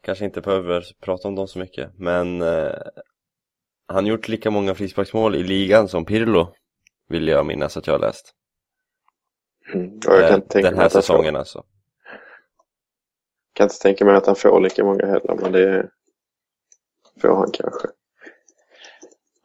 Kanske 0.00 0.25
inte 0.25 0.40
behöver 0.40 0.85
prata 1.00 1.28
om 1.28 1.35
dem 1.35 1.49
så 1.49 1.58
mycket, 1.58 1.99
men 1.99 2.42
eh, 2.42 2.73
han 3.87 4.06
gjort 4.06 4.28
lika 4.28 4.50
många 4.50 4.75
frisparksmål 4.75 5.35
i 5.35 5.42
ligan 5.42 5.88
som 5.88 6.04
Pirlo, 6.04 6.54
vill 7.08 7.28
jag 7.28 7.46
minnas 7.46 7.76
att 7.76 7.87
jag 7.87 7.94
har 7.94 7.99
läst. 7.99 8.35
Mm. 9.75 10.00
Jag 10.04 10.32
Eh, 10.32 10.38
Den 10.49 10.78
här 10.78 10.88
säsongen 10.88 11.37
alltså. 11.37 11.64
Kan 13.57 13.65
inte 13.65 13.79
tänka 13.79 14.05
mig 14.05 14.17
att 14.17 14.27
han 14.27 14.37
får 14.37 14.61
lika 14.61 14.85
många 14.85 15.07
heller, 15.07 15.35
men 15.43 15.53
det 15.53 15.89
får 17.23 17.37
han 17.37 17.51
kanske. 17.53 17.89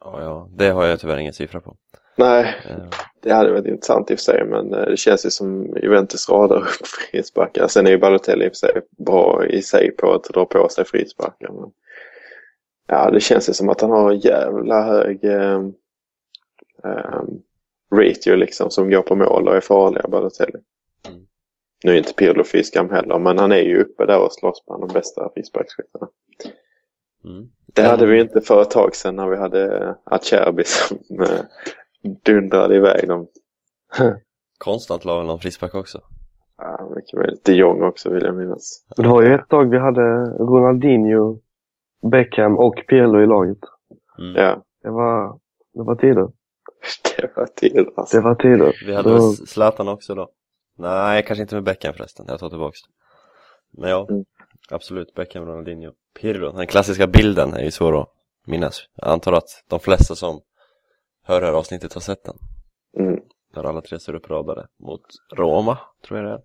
Ja, 0.00 0.22
ja, 0.22 0.48
det 0.52 0.68
har 0.68 0.84
jag 0.84 1.00
tyvärr 1.00 1.18
ingen 1.18 1.32
siffra 1.32 1.60
på. 1.60 1.76
Nej, 2.16 2.56
Eh, 2.68 2.88
det 3.22 3.32
hade 3.32 3.52
varit 3.52 3.66
intressant 3.66 4.10
i 4.10 4.14
och 4.14 4.18
för 4.18 4.22
sig, 4.22 4.44
men 4.44 4.74
eh, 4.74 4.86
det 4.86 4.96
känns 4.96 5.26
ju 5.26 5.30
som 5.30 5.76
Juventus 5.82 6.28
radar 6.28 6.56
upp 6.56 6.86
frisparkar. 6.86 7.68
Sen 7.68 7.86
är 7.86 7.90
ju 7.90 7.98
Balotelli 7.98 8.44
i 8.44 8.48
och 8.48 8.52
för 8.52 8.56
sig 8.56 8.82
bra 8.98 9.46
i 9.46 9.62
sig 9.62 9.90
på 9.90 10.12
att 10.12 10.24
dra 10.24 10.44
på 10.44 10.68
sig 10.68 10.84
frisparkar. 10.84 11.52
Men... 11.52 11.70
Ja, 12.88 13.10
det 13.10 13.20
känns 13.20 13.48
ju 13.48 13.52
som 13.52 13.68
att 13.68 13.80
han 13.80 13.90
har 13.90 14.10
en 14.10 14.18
jävla 14.18 14.82
hög 14.82 15.24
eh, 15.24 15.62
ratio 17.94 18.36
liksom 18.36 18.70
som 18.70 18.90
går 18.90 19.02
på 19.02 19.16
mål 19.16 19.48
och 19.48 19.56
är 19.56 19.60
farliga, 19.60 20.08
Balotelli. 20.08 20.58
Nu 21.84 21.92
är 21.92 21.96
inte 21.98 22.14
Pirlo 22.14 22.44
fiskam 22.44 22.90
heller, 22.90 23.18
men 23.18 23.38
han 23.38 23.52
är 23.52 23.60
ju 23.62 23.80
uppe 23.82 24.06
där 24.06 24.24
och 24.24 24.32
slåss 24.32 24.64
bland 24.66 24.82
de 24.88 24.92
bästa 24.92 25.30
frisparksskyttarna. 25.34 26.08
mm. 27.24 27.48
Det 27.74 27.82
hade 27.82 28.06
vi 28.06 28.20
inte 28.20 28.40
för 28.40 28.62
ett 28.62 28.70
tag 28.70 28.94
sedan 28.96 29.16
när 29.16 29.28
vi 29.28 29.36
hade 29.36 29.94
Acerbi 30.04 30.64
som 30.64 30.98
eh, 31.20 31.40
dundrade 32.24 32.76
iväg 32.76 33.08
dem. 33.08 33.26
Konstant 34.58 35.04
la 35.04 35.16
väl 35.18 35.26
någon 35.26 35.38
frispark 35.40 35.74
också. 35.74 36.00
Ja, 36.58 36.92
mycket 36.96 37.18
möjligt. 37.18 37.44
De 37.44 37.52
Jong 37.54 37.82
också 37.82 38.10
vill 38.10 38.24
jag 38.24 38.36
minnas. 38.36 38.84
Det 38.96 39.08
var 39.08 39.22
ju 39.22 39.34
ett 39.34 39.48
tag 39.48 39.70
vi 39.70 39.78
hade 39.78 40.00
Ronaldinho, 40.38 41.38
Beckham 42.10 42.58
och 42.58 42.74
Pirlo 42.88 43.22
i 43.22 43.26
laget. 43.26 43.58
Mm. 44.18 44.34
Ja, 44.36 44.62
Det 44.82 44.90
var, 44.90 45.38
det 45.74 45.82
var 45.82 45.94
tider. 45.96 46.28
det 47.16 47.32
var 47.36 47.46
tider 47.46 47.86
alltså. 47.96 48.16
Det 48.16 48.22
var 48.22 48.34
tider. 48.34 48.72
Vi 48.86 48.94
hade 48.94 49.08
Då- 49.10 49.32
Zlatan 49.32 49.88
också 49.88 50.14
då? 50.14 50.28
Nej, 50.76 51.24
kanske 51.26 51.42
inte 51.42 51.54
med 51.54 51.64
Beckham 51.64 51.94
förresten. 51.94 52.26
Jag 52.28 52.40
tar 52.40 52.48
tillbaks 52.50 52.78
det. 52.82 52.88
Men 53.80 53.90
ja, 53.90 54.06
Mm. 54.10 54.24
absolut. 54.70 55.14
Beckham, 55.14 55.46
Ronaldinho. 55.46 55.92
Pirlo. 56.20 56.52
Den 56.52 56.66
klassiska 56.66 57.06
bilden 57.06 57.54
är 57.54 57.64
ju 57.64 57.70
svår 57.70 58.02
att 58.02 58.08
minnas. 58.46 58.82
Jag 58.94 59.08
antar 59.08 59.32
att 59.32 59.64
de 59.68 59.80
flesta 59.80 60.14
som 60.14 60.40
hör 61.22 61.40
det 61.40 61.46
här 61.46 61.54
avsnittet 61.54 61.94
har 61.94 62.00
sett 62.00 62.24
den. 62.24 62.36
Mm. 62.98 63.20
Där 63.54 63.64
alla 63.64 63.80
tre 63.80 64.00
står 64.00 64.14
uppradade 64.14 64.66
mot 64.78 65.02
Roma, 65.36 65.78
tror 66.06 66.20
jag 66.20 66.28
det 66.28 66.32
är. 66.32 66.42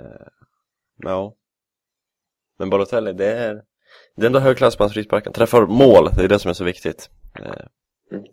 Eh, 0.00 0.26
ja. 0.96 1.34
Men 2.58 2.70
Balotelli, 2.70 3.12
det 3.12 3.32
är, 3.32 3.54
det 4.16 4.22
är 4.22 4.26
ändå 4.26 4.38
hög 4.38 4.56
klass 4.56 4.76
på 4.76 4.82
hans 4.82 4.92
frisparkar. 4.94 5.32
Träffar 5.32 5.66
mål, 5.66 6.10
det 6.16 6.24
är 6.24 6.28
det 6.28 6.38
som 6.38 6.48
är 6.48 6.52
så 6.54 6.64
viktigt. 6.64 7.10
Eh, 7.38 7.66
Mm. 8.12 8.24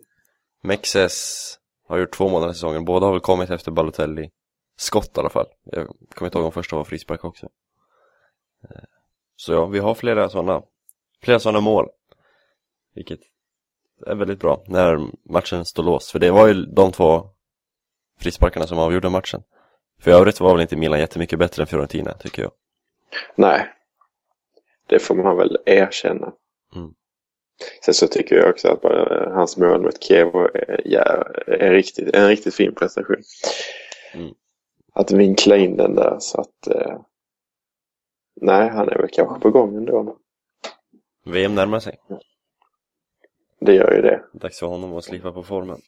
Mexes 0.62 1.54
har 1.88 1.98
gjort 1.98 2.12
två 2.16 2.28
den 2.28 2.42
här 2.42 2.52
säsongen. 2.52 2.84
Båda 2.84 3.06
har 3.06 3.12
väl 3.12 3.20
kommit 3.20 3.50
efter 3.50 3.70
Balotelli 3.70 4.30
skott 4.76 5.16
i 5.16 5.20
alla 5.20 5.30
fall. 5.30 5.46
Jag 5.64 5.86
kommer 6.14 6.26
inte 6.26 6.38
ihåg 6.38 6.46
om 6.46 6.52
första 6.52 6.76
var 6.76 6.84
frispark 6.84 7.24
också. 7.24 7.48
Eh, 8.64 8.82
Så 9.36 9.52
ja, 9.52 9.66
vi 9.66 9.78
har 9.78 9.94
flera 9.94 10.28
sådana 10.28 10.62
flera 11.22 11.38
sådana 11.38 11.60
mål. 11.60 11.88
Vilket 12.94 13.20
är 14.06 14.14
väldigt 14.14 14.40
bra 14.40 14.64
när 14.66 15.10
matchen 15.32 15.64
står 15.64 15.82
låst. 15.82 16.10
För 16.10 16.18
det 16.18 16.30
var 16.30 16.46
ju 16.46 16.54
de 16.54 16.92
två 16.92 17.30
frisparkarna 18.20 18.66
som 18.66 18.78
avgjorde 18.78 19.08
matchen. 19.08 19.42
För 20.00 20.10
i 20.10 20.14
övrigt 20.14 20.40
var 20.40 20.52
väl 20.52 20.62
inte 20.62 20.76
Milan 20.76 21.00
jättemycket 21.00 21.38
bättre 21.38 21.62
än 21.62 21.66
Fiorentina, 21.66 22.12
tycker 22.12 22.42
jag. 22.42 22.52
Nej. 23.34 23.74
Det 24.86 24.98
får 24.98 25.14
man 25.14 25.36
väl 25.36 25.58
erkänna. 25.66 26.32
Mm. 26.74 26.94
Sen 27.84 27.94
så 27.94 28.06
tycker 28.06 28.36
jag 28.36 28.50
också 28.50 28.68
att 28.68 28.80
bara, 28.80 29.34
hans 29.34 29.56
mål 29.56 29.82
mot 29.82 30.02
Kiev 30.02 30.36
är, 30.36 30.82
ja, 30.84 31.24
är 31.46 31.72
riktigt, 31.72 32.14
en 32.14 32.28
riktigt 32.28 32.54
fin 32.54 32.74
prestation. 32.74 33.22
Mm. 34.14 34.34
Att 34.92 35.12
vinkla 35.12 35.56
in 35.56 35.76
den 35.76 35.94
där 35.94 36.16
så 36.20 36.40
att... 36.40 36.66
Eh, 36.66 37.00
nej, 38.40 38.68
han 38.68 38.88
är 38.88 38.98
väl 38.98 39.08
kanske 39.12 39.40
på 39.40 39.50
gång 39.50 39.76
ändå. 39.76 40.16
VM 41.24 41.54
närmar 41.54 41.80
sig. 41.80 41.98
Det 43.60 43.74
gör 43.74 43.92
ju 43.92 44.02
det. 44.02 44.22
Dags 44.32 44.58
för 44.58 44.66
honom 44.66 44.96
att 44.96 45.04
slipa 45.04 45.32
på 45.32 45.42
formen. 45.42 45.80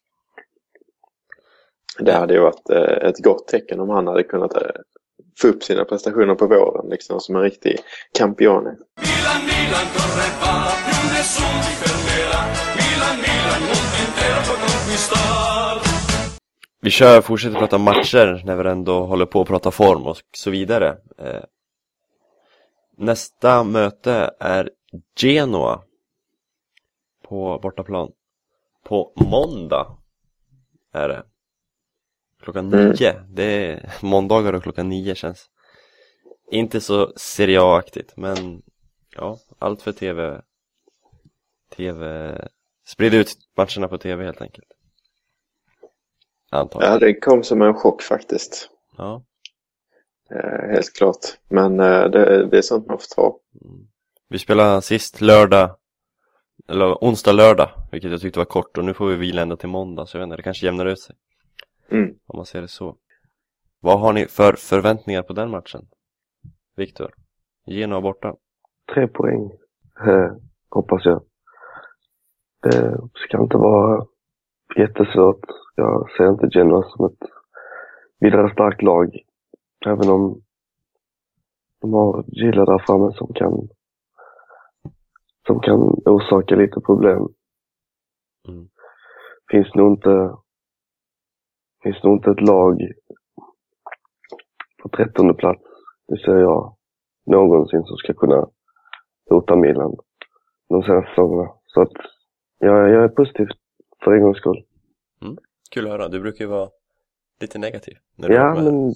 Det 1.98 2.12
hade 2.12 2.34
ju 2.34 2.40
varit 2.40 2.70
eh, 2.70 3.08
ett 3.08 3.18
gott 3.18 3.48
tecken 3.48 3.80
om 3.80 3.88
han 3.88 4.06
hade 4.06 4.22
kunnat 4.22 4.56
eh, 4.56 4.70
få 5.40 5.48
upp 5.48 5.62
sina 5.62 5.84
prestationer 5.84 6.34
på 6.34 6.46
våren 6.46 6.90
liksom 6.90 7.20
som 7.20 7.36
en 7.36 7.42
riktig 7.42 7.78
campione. 8.18 8.70
Milan, 8.70 9.46
Milan, 9.46 10.89
nessuno 11.20 11.60
ti 11.66 11.74
fermerà. 11.82 12.40
Milan, 12.80 13.16
Milan, 13.26 13.62
mondo 13.68 13.96
intero 14.06 14.38
può 14.46 14.56
conquistar. 14.64 15.74
Vi 16.80 16.90
kör, 16.90 17.20
fortsätter 17.20 17.58
prata 17.58 17.78
matcher 17.78 18.42
när 18.44 18.56
vi 18.56 18.70
ändå 18.70 19.06
håller 19.06 19.26
på 19.26 19.40
att 19.40 19.48
prata 19.48 19.70
form 19.70 20.06
och 20.06 20.16
så 20.36 20.50
vidare. 20.50 20.88
Eh, 21.18 21.44
nästa 22.96 23.64
möte 23.64 24.30
är 24.40 24.70
Genoa 25.16 25.82
på 27.28 27.58
bortaplan. 27.62 28.12
På 28.84 29.12
måndag 29.16 29.98
är 30.92 31.08
det. 31.08 31.22
Klockan 32.42 32.74
Mm. 32.74 32.90
nio. 32.90 33.12
Det 33.28 33.44
är 33.44 33.92
måndagar 34.00 34.52
och 34.52 34.62
klockan 34.62 34.88
nio 34.88 35.14
känns 35.14 35.46
inte 36.50 36.80
så 36.80 37.12
Serie 37.16 37.62
A-aktigt 37.62 38.16
men 38.16 38.62
ja, 39.16 39.38
allt 39.58 39.82
för 39.82 39.92
TV 39.92 40.40
TV 41.76 42.34
Sprid 42.86 43.14
ut 43.14 43.28
matcherna 43.56 43.88
på 43.88 43.98
TV 43.98 44.24
helt 44.24 44.42
enkelt. 44.42 44.66
Antagligen. 46.50 46.92
Ja, 46.92 46.98
det 46.98 47.14
kom 47.14 47.42
som 47.42 47.62
en 47.62 47.74
chock 47.74 48.02
faktiskt. 48.02 48.70
Ja. 48.96 49.22
Eh, 50.30 50.70
helt 50.70 50.96
klart. 50.96 51.38
Men 51.48 51.80
eh, 51.80 52.04
det, 52.10 52.46
det 52.46 52.58
är 52.58 52.62
sånt 52.62 52.86
man 52.86 52.98
får 52.98 53.14
ta. 53.14 53.38
Vi 54.28 54.38
spelade 54.38 54.82
sist 54.82 55.20
lördag 55.20 55.76
Eller 56.68 56.94
onsdag, 56.94 57.32
lördag 57.32 57.70
Vilket 57.92 58.10
jag 58.10 58.20
tyckte 58.20 58.38
var 58.38 58.44
kort 58.44 58.78
och 58.78 58.84
nu 58.84 58.94
får 58.94 59.06
vi 59.06 59.16
vila 59.16 59.42
ända 59.42 59.56
till 59.56 59.68
måndag 59.68 60.06
Så 60.06 60.16
jag 60.16 60.20
vet 60.20 60.26
inte, 60.26 60.36
det 60.36 60.42
kanske 60.42 60.66
jämnar 60.66 60.86
ut 60.86 61.00
sig 61.00 61.16
Mm. 61.90 62.14
Om 62.26 62.36
man 62.36 62.46
ser 62.46 62.60
det 62.60 62.68
så 62.68 62.96
Vad 63.80 64.00
har 64.00 64.12
ni 64.12 64.26
för 64.26 64.52
förväntningar 64.52 65.22
på 65.22 65.32
den 65.32 65.50
matchen? 65.50 65.88
Viktor? 66.76 67.14
Genoa 67.66 68.00
borta 68.00 68.34
Tre 68.94 69.08
poäng, 69.08 69.50
eh, 70.06 70.32
hoppas 70.70 71.04
jag. 71.04 71.22
Det 72.62 72.98
ska 73.14 73.42
inte 73.42 73.56
vara 73.56 74.06
jättesvårt. 74.76 75.44
Jag 75.74 76.10
ser 76.16 76.28
inte 76.28 76.58
Genoa 76.58 76.82
som 76.82 77.04
ett 77.04 77.30
vidare 78.20 78.52
starkt 78.52 78.82
lag. 78.82 79.18
Även 79.86 80.10
om 80.10 80.42
de 81.80 81.92
har 81.92 82.24
Gilla 82.26 82.64
där 82.64 82.84
framme 82.86 83.12
som 83.12 83.34
kan 83.34 83.68
som 85.46 85.60
kan 85.60 85.80
orsaka 86.04 86.54
lite 86.56 86.80
problem. 86.80 87.28
Mm. 88.48 88.68
Finns 89.50 89.74
nog 89.74 89.92
inte 89.92 90.36
finns 91.82 92.02
nog 92.02 92.16
inte 92.16 92.30
ett 92.30 92.48
lag 92.48 92.92
på 94.82 94.88
trettonde 94.88 95.34
plats, 95.34 95.62
det 96.08 96.18
ser 96.18 96.36
jag, 96.36 96.76
någonsin 97.26 97.82
som 97.84 97.96
ska 97.96 98.12
kunna 98.12 98.46
hota 99.30 99.56
Milan 99.56 99.96
de 100.68 100.82
senaste 100.82 101.10
säsongerna. 101.10 101.52
Så 101.66 101.82
att 101.82 101.92
jag, 102.60 102.90
jag 102.90 103.04
är 103.04 103.08
positiv 103.08 103.46
för 104.04 104.12
en 104.12 104.22
gångs 104.22 104.38
skull. 104.38 104.64
Kul 105.70 105.86
att 105.86 105.92
höra, 105.92 106.08
du 106.08 106.20
brukar 106.20 106.44
ju 106.44 106.50
vara 106.50 106.68
lite 107.40 107.58
negativ 107.58 107.94
när 108.16 108.28
du 108.28 108.34
Ja, 108.34 108.54
men 108.54 108.94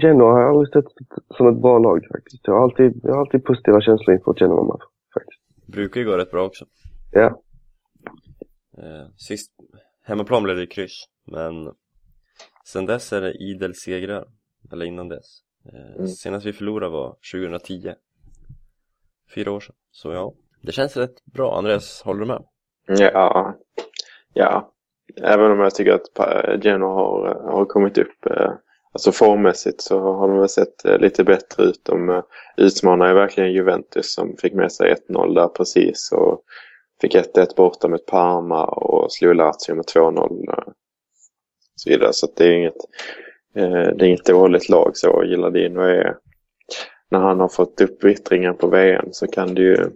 Genoa 0.00 0.32
har 0.32 0.40
jag 0.40 0.50
aldrig 0.50 0.72
sett 0.72 0.92
som 1.36 1.48
ett 1.48 1.62
bra 1.62 1.78
lag 1.78 2.06
faktiskt. 2.12 2.46
Jag 2.46 2.54
har 2.54 2.62
alltid, 2.62 3.00
jag 3.02 3.12
har 3.12 3.20
alltid 3.20 3.44
positiva 3.44 3.80
känslor 3.80 4.16
inför 4.16 4.34
Genoa 4.34 4.78
faktiskt. 5.14 5.66
Brukar 5.66 6.00
ju 6.00 6.06
gå 6.06 6.16
rätt 6.16 6.30
bra 6.30 6.46
också 6.46 6.64
Ja, 7.12 7.42
eh, 8.78 9.06
Sist, 9.16 9.52
hemmaplan 10.02 10.42
blev 10.42 10.56
det 10.56 10.66
kryss 10.66 11.04
Men 11.26 11.72
Sen 12.64 12.86
dess 12.86 13.12
är 13.12 13.20
det 13.20 13.32
idel 13.32 13.74
segrar 13.74 14.24
Eller 14.72 14.86
innan 14.86 15.08
dess 15.08 15.42
eh, 15.72 15.96
Mm. 15.96 16.08
Senast 16.08 16.46
vi 16.46 16.52
förlorade 16.52 16.92
var 16.92 17.16
2010 17.32 17.92
Fyra 19.34 19.52
år 19.52 19.60
sedan, 19.60 19.74
så 19.90 20.12
ja 20.12 20.34
Det 20.62 20.72
känns 20.72 20.96
rätt 20.96 21.24
bra, 21.24 21.58
Andreas, 21.58 22.02
håller 22.04 22.20
du 22.20 22.26
med? 22.26 22.44
Ja, 22.86 23.54
ja. 24.32 24.72
Även 25.22 25.50
om 25.50 25.60
jag 25.60 25.74
tycker 25.74 25.92
att 25.92 26.08
Geno 26.18 26.62
Genoa 26.62 26.94
har, 26.94 27.52
har 27.52 27.64
kommit 27.64 27.98
upp. 27.98 28.26
Eh, 28.30 28.52
alltså 28.92 29.12
formmässigt 29.12 29.80
så 29.80 30.00
har 30.00 30.28
de 30.28 30.38
väl 30.38 30.48
sett 30.48 30.84
eh, 30.84 30.98
lite 30.98 31.24
bättre 31.24 31.64
ut. 31.64 31.80
De 31.84 32.08
eh, 32.08 32.22
utmanar 32.56 33.08
ju 33.08 33.14
verkligen 33.14 33.52
Juventus 33.52 34.14
som 34.14 34.36
fick 34.36 34.54
med 34.54 34.72
sig 34.72 34.94
1-0 35.08 35.34
där 35.34 35.48
precis. 35.48 36.12
Och 36.12 36.42
fick 37.00 37.14
1-1 37.14 37.56
borta 37.56 37.88
mot 37.88 38.06
Parma 38.06 38.64
och 38.64 39.12
slog 39.12 39.34
Lazio 39.34 39.74
med 39.74 39.84
2-0. 39.84 40.72
Så 41.76 41.90
vidare. 41.90 42.12
Så 42.12 42.26
att 42.26 42.36
det 42.36 42.44
är 42.44 42.52
inget, 42.52 42.84
det 43.54 44.04
är 44.04 44.04
inget 44.04 44.26
dåligt 44.26 44.68
lag 44.68 44.96
så. 44.96 45.24
Gilladino 45.24 45.80
är, 45.80 46.16
när 47.10 47.18
han 47.18 47.40
har 47.40 47.48
fått 47.48 47.80
upp 47.80 48.04
vittringen 48.04 48.56
på 48.56 48.66
VM 48.66 49.08
så 49.12 49.26
kan 49.26 49.54
det 49.54 49.62
ju 49.62 49.90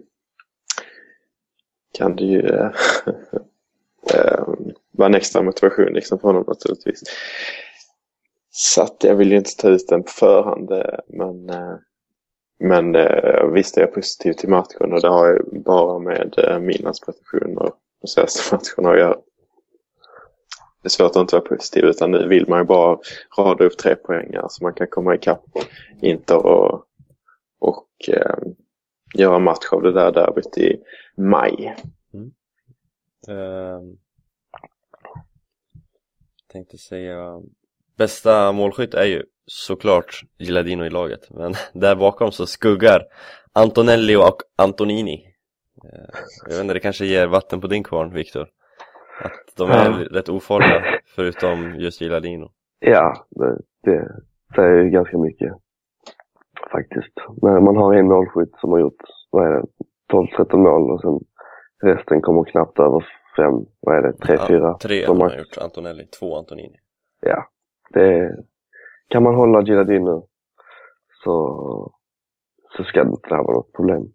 kan 1.91 2.15
det 2.15 2.23
ju 2.23 2.47
eh, 2.47 2.71
eh, 4.13 4.43
vara 4.91 5.05
en 5.05 5.15
extra 5.15 5.41
motivation 5.41 5.93
liksom 5.93 6.19
för 6.19 6.27
honom 6.27 6.43
naturligtvis. 6.47 7.03
Så 8.51 8.81
att 8.81 9.03
jag 9.03 9.15
vill 9.15 9.31
ju 9.31 9.37
inte 9.37 9.55
ta 9.57 9.69
ut 9.69 9.87
den 9.87 10.03
på 10.03 10.09
förhand 10.09 10.71
eh, 10.71 10.99
men, 11.07 11.51
men 12.59 12.95
visst 13.53 13.77
är 13.77 13.81
jag 13.81 13.93
positiv 13.93 14.33
till 14.33 14.49
matchen 14.49 14.93
och 14.93 15.01
det 15.01 15.07
har 15.07 15.27
ju 15.27 15.59
bara 15.59 15.99
med 15.99 16.33
eh, 16.37 16.59
Milans 16.59 16.99
prestationer 16.99 17.71
de 18.01 18.07
senaste 18.07 18.55
matcherna 18.55 18.93
att 18.93 18.99
göra. 18.99 19.17
Det 20.81 20.87
är 20.87 20.89
svårt 20.89 21.11
att 21.11 21.15
inte 21.15 21.35
vara 21.35 21.45
positiv 21.45 21.83
utan 21.83 22.11
nu 22.11 22.27
vill 22.27 22.49
man 22.49 22.59
ju 22.59 22.65
bara 22.65 22.99
rada 23.37 23.63
upp 23.65 23.77
tre 23.77 23.95
poängar 23.95 24.47
så 24.49 24.63
man 24.63 24.73
kan 24.73 24.87
komma 24.87 25.15
ikapp 25.15 25.43
Inter 26.01 26.45
och, 26.45 26.85
och 27.59 27.87
göra 29.13 29.39
match 29.39 29.67
av 29.71 29.81
det 29.81 29.91
där 29.91 30.11
derbyt 30.11 30.57
i 30.57 30.77
maj. 31.17 31.75
Ehm, 33.27 33.97
tänkte 36.51 36.77
säga 36.77 37.41
Bästa 37.97 38.51
målskytt 38.51 38.93
är 38.93 39.05
ju 39.05 39.23
såklart 39.45 40.21
Giladino 40.39 40.85
i 40.85 40.89
laget 40.89 41.29
Men 41.29 41.53
där 41.73 41.95
bakom 41.95 42.31
så 42.31 42.45
skuggar 42.47 43.03
Antonelli 43.53 44.15
och 44.15 44.37
Antonini. 44.55 45.25
Eh, 45.93 46.09
Jag 46.43 46.49
vet 46.51 46.61
inte, 46.61 46.73
det 46.73 46.79
kanske 46.79 47.05
ger 47.05 47.27
vatten 47.27 47.61
på 47.61 47.67
din 47.67 47.83
kvarn, 47.83 48.13
Viktor? 48.13 48.49
Att 49.23 49.55
de 49.55 49.69
är 49.71 49.85
Ja. 50.01 50.07
rätt 50.11 50.29
ofarliga 50.29 50.83
förutom 51.15 51.79
just 51.79 52.01
Giladino 52.01 52.51
ja 52.79 53.25
det, 53.29 53.57
det 53.83 54.11
säger 54.55 54.83
ju 54.83 54.89
ganska 54.89 55.17
mycket 55.17 55.53
faktiskt. 56.71 57.13
När 57.41 57.59
man 57.59 57.77
har 57.77 57.93
en 57.93 58.07
målskytt 58.07 58.55
som 58.61 58.71
har 58.71 58.79
gjort, 58.79 59.01
vad 59.29 59.47
är 59.47 59.51
det, 59.51 59.65
12-13 60.13 60.57
mål 60.57 60.91
och 60.91 61.01
sen 61.01 61.19
Resten 61.83 62.21
kommer 62.21 62.43
knappt 62.43 62.79
över 62.79 63.05
fem, 63.37 63.65
vad 63.79 63.95
är 63.97 64.01
det, 64.01 64.13
tre, 64.17 64.35
Ja, 64.35 64.47
fyra? 64.47 64.73
Tre 64.73 65.05
som 65.05 65.17
har 65.17 65.25
max. 65.25 65.33
han 65.35 65.39
gjort, 65.39 65.57
Antonelli, 65.57 66.05
två 66.19 66.37
Antonini. 66.37 66.77
Ja, 67.21 67.45
det 67.93 68.35
kan 69.07 69.23
man 69.23 69.35
hålla 69.35 69.61
Gilardino 69.61 70.27
så, 71.23 71.93
så 72.77 72.83
ska 72.83 73.03
det 73.03 73.09
inte 73.09 73.29
vara 73.29 73.53
något 73.53 73.73
problem. 73.73 74.07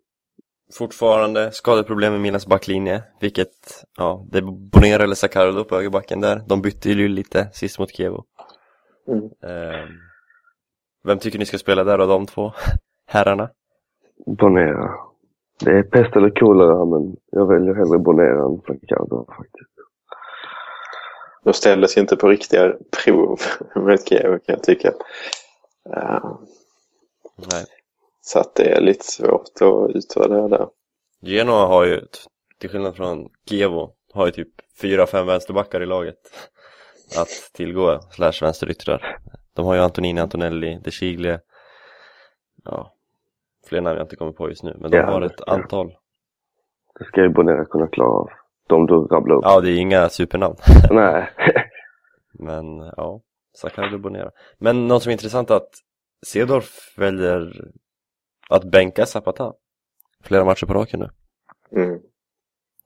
Fortfarande 0.78 1.50
skadeproblem 1.52 2.12
med 2.12 2.20
Milans 2.20 2.46
backlinje, 2.46 3.02
vilket, 3.20 3.84
ja, 3.96 4.26
det 4.30 4.38
är 4.38 4.42
Bonera 4.42 5.02
eller 5.02 5.14
Sakardo 5.14 5.64
på 5.64 5.74
högerbacken 5.74 6.20
där. 6.20 6.42
De 6.48 6.62
bytte 6.62 6.88
ju 6.88 7.08
lite 7.08 7.48
sist 7.52 7.78
mot 7.78 7.90
Kievo. 7.96 8.24
Mm. 9.08 9.24
Ehm, 9.24 9.88
vem 11.06 11.18
tycker 11.18 11.38
ni 11.38 11.46
ska 11.46 11.58
spela 11.58 11.84
där 11.84 11.98
av 11.98 12.08
de 12.08 12.26
två 12.26 12.52
herrarna? 13.06 13.50
Bonera. 14.26 14.94
Det 15.64 15.70
är 15.70 15.82
pest 15.82 16.16
eller 16.16 16.30
kolera 16.30 16.84
men 16.84 17.16
jag 17.30 17.46
väljer 17.46 17.75
hellre 17.75 17.98
Bonera 17.98 18.44
än 18.44 18.60
Ricardo 18.66 19.26
faktiskt. 19.36 19.70
De 21.44 21.52
ställdes 21.52 21.96
ju 21.96 22.00
inte 22.00 22.16
på 22.16 22.28
riktiga 22.28 22.75
prov 23.04 23.40
med 23.75 24.08
Kiev 24.08 24.22
kan 24.22 24.40
jag 24.54 24.62
tycka. 24.62 24.88
Eh, 25.96 26.36
Nej. 27.36 27.64
så 28.20 28.38
att 28.38 28.54
det 28.54 28.64
är 28.64 28.80
lite 28.80 29.04
svårt 29.04 29.60
att 29.60 29.96
utvärdera 29.96 30.48
där. 30.48 30.68
Genoa 31.20 31.66
har 31.66 31.84
ju, 31.84 32.00
till 32.58 32.70
skillnad 32.70 32.96
från 32.96 33.28
Kievo, 33.48 33.90
har 34.12 34.26
ju 34.26 34.32
typ 34.32 34.48
fyra, 34.80 35.06
fem 35.06 35.26
vänsterbackar 35.26 35.82
i 35.82 35.86
laget 35.86 36.18
att 37.16 37.50
tillgå, 37.52 38.00
slash 38.10 38.32
vänsteryttrar. 38.40 39.18
De 39.56 39.64
har 39.64 39.75
ju 39.75 39.80
Antonini, 39.80 40.20
Antonelli, 40.20 40.78
De 40.84 40.90
Chiglie, 40.90 41.38
ja, 42.64 42.92
fler 43.68 43.80
namn 43.80 43.96
jag 43.96 44.04
inte 44.04 44.16
kommer 44.16 44.32
på 44.32 44.48
just 44.48 44.62
nu, 44.62 44.76
men 44.80 44.90
de 44.90 44.96
Ja, 44.96 45.06
har 45.06 45.22
ett 45.22 45.40
ja. 45.46 45.52
antal. 45.52 45.96
Det 46.98 47.04
ska 47.04 47.22
ju 47.22 47.28
Bonera 47.28 47.64
kunna 47.64 47.86
klara 47.86 48.08
av. 48.08 48.28
De 48.68 48.86
du 48.86 48.94
rabblar 48.94 49.36
upp. 49.36 49.44
Ja, 49.44 49.60
det 49.60 49.70
är 49.70 49.76
inga 49.76 50.08
supernamn, 50.08 50.56
Nej. 50.90 51.30
men 52.38 52.78
ja, 52.96 53.20
Sakardo 53.52 53.98
Bonera. 53.98 54.30
Men 54.58 54.88
något 54.88 55.02
som 55.02 55.10
är 55.10 55.12
intressant 55.12 55.50
är 55.50 55.54
att 55.54 55.70
Cedorf 56.26 56.94
väljer 56.98 57.52
att 58.50 58.64
bänka 58.64 59.06
Zapata 59.06 59.52
flera 60.25 60.44
matcher 60.44 60.66
på 60.66 60.75
raken 60.75 61.00
nu. 61.00 61.10
Mm. 61.82 62.00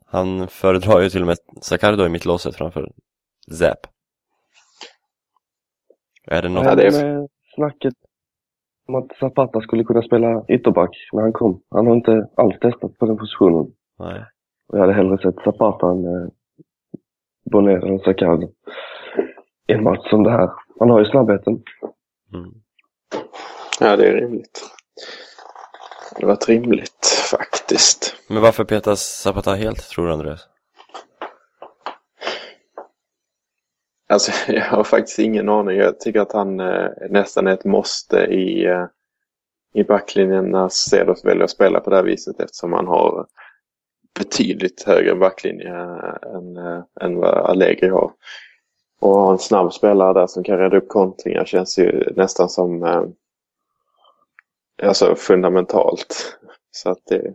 Han 0.06 0.48
föredrar 0.48 1.00
ju 1.00 1.08
till 1.08 1.20
och 1.20 1.26
med 1.26 1.36
Sakardo 1.60 2.06
i 2.06 2.08
mittlåset 2.08 2.56
framför 2.56 2.92
Zap. 3.58 3.86
Är 6.26 6.42
det 6.42 6.48
något? 6.48 6.64
Ja, 6.64 6.74
det 6.74 6.86
är- 6.86 7.04
med 7.18 7.28
snacket 7.54 7.94
om 8.88 8.94
att 8.94 9.16
Zapata 9.20 9.60
skulle 9.60 9.84
kunna 9.84 10.02
spela 10.02 10.44
ytterback 10.48 10.90
när 11.12 11.22
han 11.22 11.32
kom. 11.32 11.62
Han 11.70 11.86
har 11.86 11.94
inte 11.94 12.28
alls 12.36 12.58
testat 12.60 12.98
på 12.98 13.06
den 13.06 13.16
positionen. 13.18 13.66
Nej. 13.98 14.24
Och 14.68 14.78
jag 14.78 14.80
hade 14.80 14.92
hellre 14.92 15.18
sett 15.18 15.44
Zapata 15.44 15.90
än 15.90 16.04
eh, 16.04 16.28
Bonera 17.52 17.92
och 17.94 18.00
Sacardo. 18.00 18.48
I 19.68 19.72
en 19.72 19.82
match 19.82 20.10
som 20.10 20.22
det 20.22 20.30
här. 20.30 20.50
Han 20.78 20.90
har 20.90 20.98
ju 20.98 21.04
snabbheten. 21.04 21.62
Mm. 22.34 22.50
Ja, 23.80 23.96
det 23.96 24.06
är 24.08 24.12
rimligt. 24.16 24.60
Det 26.20 26.26
var 26.26 26.36
rimligt 26.48 27.06
faktiskt. 27.30 28.16
Men 28.28 28.42
varför 28.42 28.64
petas 28.64 29.00
Zapata 29.00 29.54
helt, 29.54 29.78
tror 29.88 30.06
du 30.06 30.12
Andreas? 30.12 30.48
Alltså, 34.10 34.32
jag 34.52 34.64
har 34.64 34.84
faktiskt 34.84 35.18
ingen 35.18 35.48
aning. 35.48 35.76
Jag 35.76 36.00
tycker 36.00 36.20
att 36.20 36.32
han 36.32 36.60
eh, 36.60 36.88
nästan 37.10 37.46
är 37.46 37.52
ett 37.52 37.64
måste 37.64 38.18
i, 38.18 38.66
eh, 38.66 38.86
i 39.74 39.84
backlinjen 39.84 40.50
när 40.50 40.68
Cedos 40.68 41.24
väljer 41.24 41.44
att 41.44 41.50
spela 41.50 41.80
på 41.80 41.90
det 41.90 41.96
här 41.96 42.02
viset 42.02 42.40
eftersom 42.40 42.72
han 42.72 42.86
har 42.86 43.26
betydligt 44.18 44.82
högre 44.82 45.14
backlinje 45.14 45.74
än, 46.34 46.56
eh, 46.56 46.82
än 47.00 47.16
vad 47.16 47.34
Allegri 47.34 47.88
har. 47.88 48.12
Och 49.00 49.14
ha 49.14 49.32
en 49.32 49.38
snabb 49.38 49.72
spelare 49.72 50.12
där 50.12 50.26
som 50.26 50.44
kan 50.44 50.58
rädda 50.58 50.76
upp 50.76 50.88
kontringar 50.88 51.44
känns 51.44 51.78
ju 51.78 52.12
nästan 52.16 52.48
som 52.48 52.84
eh, 52.84 53.04
alltså 54.82 55.14
fundamentalt. 55.14 56.38
Så 56.70 56.90
att 56.90 57.06
det, 57.06 57.34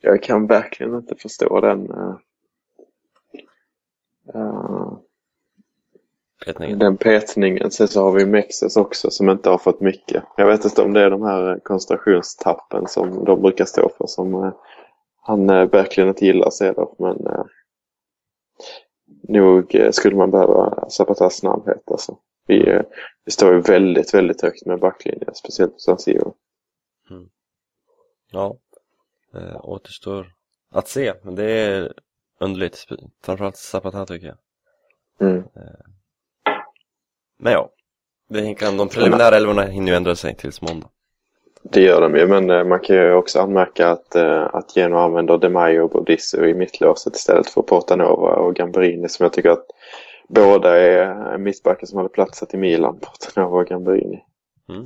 jag 0.00 0.22
kan 0.22 0.46
verkligen 0.46 0.94
inte 0.94 1.14
förstå 1.14 1.60
den 1.60 1.90
eh, 1.90 2.14
eh, 4.34 4.92
Petningen? 6.46 6.78
den 6.78 6.96
petningen. 6.96 7.70
Sen 7.70 7.88
så 7.88 8.02
har 8.02 8.12
vi 8.12 8.26
Mexes 8.26 8.76
också 8.76 9.10
som 9.10 9.30
inte 9.30 9.50
har 9.50 9.58
fått 9.58 9.80
mycket. 9.80 10.24
Jag 10.36 10.46
vet 10.46 10.64
inte 10.64 10.82
om 10.82 10.92
det 10.92 11.00
är 11.00 11.10
de 11.10 11.22
här 11.22 11.60
koncentrationstappen 11.62 12.86
som 12.86 13.24
de 13.24 13.42
brukar 13.42 13.64
stå 13.64 13.88
för 13.98 14.06
som 14.06 14.34
eh, 14.34 14.52
han 15.22 15.50
eh, 15.50 15.70
verkligen 15.70 16.08
inte 16.08 16.26
gillar 16.26 16.50
Cedorf. 16.50 16.98
Men 16.98 17.26
eh, 17.26 17.44
nog 19.28 19.74
eh, 19.74 19.90
skulle 19.90 20.16
man 20.16 20.30
behöva 20.30 20.90
Zapatas 20.90 21.36
snabbhet. 21.36 21.90
Alltså. 21.90 22.18
Vi, 22.46 22.70
eh, 22.70 22.82
vi 23.24 23.32
står 23.32 23.54
ju 23.54 23.60
väldigt, 23.60 24.14
väldigt 24.14 24.42
högt 24.42 24.66
med 24.66 24.80
backlinjen. 24.80 25.34
Speciellt 25.34 25.72
på 25.72 25.78
San 25.78 25.98
Siro. 25.98 26.34
Ja. 28.32 28.56
Eh, 29.34 29.64
återstår 29.64 30.26
att 30.70 30.88
se, 30.88 31.14
men 31.22 31.34
det 31.34 31.44
är 31.44 31.92
underligt. 32.40 32.86
Framförallt 33.22 33.56
Zapata 33.56 34.06
tycker 34.06 34.26
jag. 34.26 34.38
Mm. 35.28 35.44
Men 37.38 37.52
ja. 37.52 37.70
Det 38.28 38.54
kan, 38.54 38.76
de 38.76 38.88
preliminära 38.88 39.36
älvorna 39.36 39.62
hinner 39.62 39.92
ju 39.92 39.96
ändra 39.96 40.16
sig 40.16 40.36
tills 40.36 40.62
måndag. 40.62 40.88
Det 41.62 41.80
gör 41.80 42.00
de 42.00 42.16
ju, 42.16 42.26
men 42.26 42.50
eh, 42.50 42.64
man 42.64 42.80
kan 42.80 42.96
ju 42.96 43.12
också 43.12 43.40
anmärka 43.40 43.88
att, 43.88 44.14
eh, 44.14 44.54
att 44.54 44.76
Genoa 44.76 45.04
använder 45.04 45.38
De 45.38 45.50
Maio 45.50 45.80
och 45.80 45.90
Bordissu 45.90 46.48
i 46.48 46.54
mittlåset 46.54 47.16
istället 47.16 47.50
för 47.50 47.62
Portanova 47.62 48.36
och 48.36 48.54
Gamberini 48.54 49.08
som 49.08 49.24
jag 49.24 49.32
tycker 49.32 49.50
att 49.50 49.66
båda 50.28 50.76
är 50.76 51.38
mittbackar 51.38 51.86
som 51.86 51.96
hade 51.96 52.08
platsat 52.08 52.54
i 52.54 52.56
Milan, 52.56 52.98
Portanova 53.00 53.58
och 53.60 53.66
Gamberini. 53.66 54.24
Mm. 54.68 54.84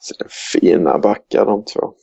Så 0.00 0.14
det 0.18 0.24
är 0.24 0.60
fina 0.60 0.98
backar 0.98 1.46
de 1.46 1.64
två. 1.64 1.94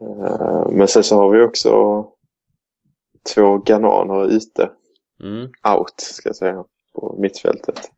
Eh, 0.00 0.68
Men 0.70 0.88
sen 0.88 1.02
så 1.02 1.16
har 1.16 1.30
vi 1.30 1.42
också 1.42 2.04
två 3.34 3.58
Ghananer 3.58 4.26
ute, 4.26 4.70
Mm. 5.22 5.42
out 5.76 6.00
ska 6.00 6.28
jag 6.28 6.36
säga, 6.36 6.64
på 6.94 7.16
mittfältet. 7.18 7.90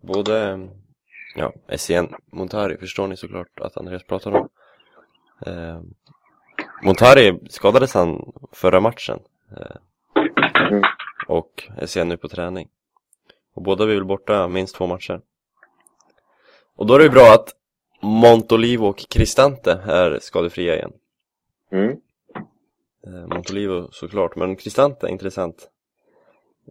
Både, 0.00 0.68
ja, 1.36 1.52
SCN 1.68 2.14
Montari 2.32 2.76
förstår 2.76 3.06
ni 3.08 3.16
såklart 3.16 3.60
att 3.60 3.76
Andreas 3.76 4.04
pratar 4.04 4.30
om. 4.34 4.48
Eh, 5.46 5.80
Montari 6.82 7.38
skadades 7.50 7.94
han 7.94 8.32
förra 8.52 8.80
matchen. 8.80 9.18
Eh, 9.56 9.76
Mm. 10.70 10.82
och 11.28 11.68
SCN 11.82 12.08
nu 12.08 12.16
på 12.16 12.28
träning. 12.28 12.68
Och 13.54 13.62
båda 13.62 13.84
blir 13.86 13.94
väl 13.94 14.04
borta 14.04 14.48
minst 14.48 14.74
två 14.76 14.86
matcher. 14.86 15.20
Och 16.76 16.86
då 16.86 16.94
är 16.94 16.98
det 16.98 17.04
ju 17.04 17.10
bra 17.10 17.32
att 17.34 17.48
Montolivo 18.02 18.86
och 18.86 18.98
Cristante 19.10 19.72
är 19.86 20.18
skadefria 20.22 20.76
igen. 20.76 20.92
Mm. 21.72 21.90
Eh, 23.06 23.26
Montolivo 23.26 23.88
såklart, 23.90 24.36
men 24.36 24.56
Cristante, 24.56 25.08
intressant. 25.08 25.70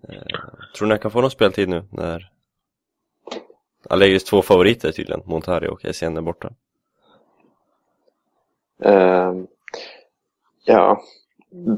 Eh, 0.10 0.40
tror 0.78 0.88
ni 0.88 0.94
han 0.94 1.00
kan 1.00 1.12
få 1.12 1.22
någon 1.22 1.32
speltid 1.32 1.70
nu 1.70 1.84
när 1.90 2.30
Allegris 3.90 4.24
två 4.24 4.42
favoriter 4.42 4.92
tydligen, 4.92 5.22
Montari 5.26 5.68
och 5.68 5.86
Essien 5.86 6.18
är 6.18 6.22
borta? 6.22 6.50
Ehm, 8.84 9.48
ja, 10.66 11.02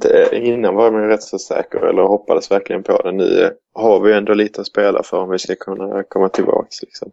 det, 0.02 0.38
innan 0.38 0.76
var 0.76 0.92
man 0.92 1.02
ju 1.02 1.08
rätt 1.08 1.24
så 1.24 1.40
säker 1.40 1.80
eller 1.80 2.02
hoppades 2.02 2.52
verkligen 2.52 2.84
på 2.84 3.02
det. 3.02 3.12
Nu 3.12 3.58
har 3.74 4.00
vi 4.00 4.14
ändå 4.14 4.34
lite 4.34 4.62
att 4.62 4.68
spela 4.68 5.04
för 5.04 5.18
om 5.18 5.30
vi 5.30 5.40
ska 5.40 5.56
kunna 5.56 6.04
komma 6.04 6.30
tillbaks. 6.30 6.82
Liksom. 6.82 7.12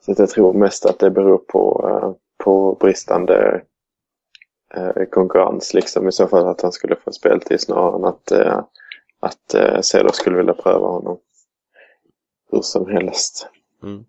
Så 0.00 0.12
att 0.12 0.18
jag 0.18 0.28
tror 0.28 0.52
mest 0.52 0.86
att 0.86 0.98
det 0.98 1.10
beror 1.10 1.38
på, 1.38 1.88
eh, 1.88 2.12
på 2.44 2.76
bristande 2.80 3.62
eh, 4.74 5.04
konkurrens. 5.10 5.74
Liksom. 5.74 6.08
I 6.08 6.12
så 6.12 6.28
fall 6.28 6.46
att 6.48 6.60
han 6.60 6.72
skulle 6.72 6.96
få 6.96 7.12
speltid 7.12 7.60
snarare 7.60 7.96
än 7.96 8.04
att, 8.04 8.32
att 9.24 9.54
eh, 9.54 9.80
Ceder 9.80 10.12
skulle 10.12 10.36
vilja 10.36 10.54
pröva 10.54 10.86
honom. 10.86 11.18
Hur 12.50 12.60
som 12.60 12.88
helst. 12.88 13.48
Mm. 13.82 14.04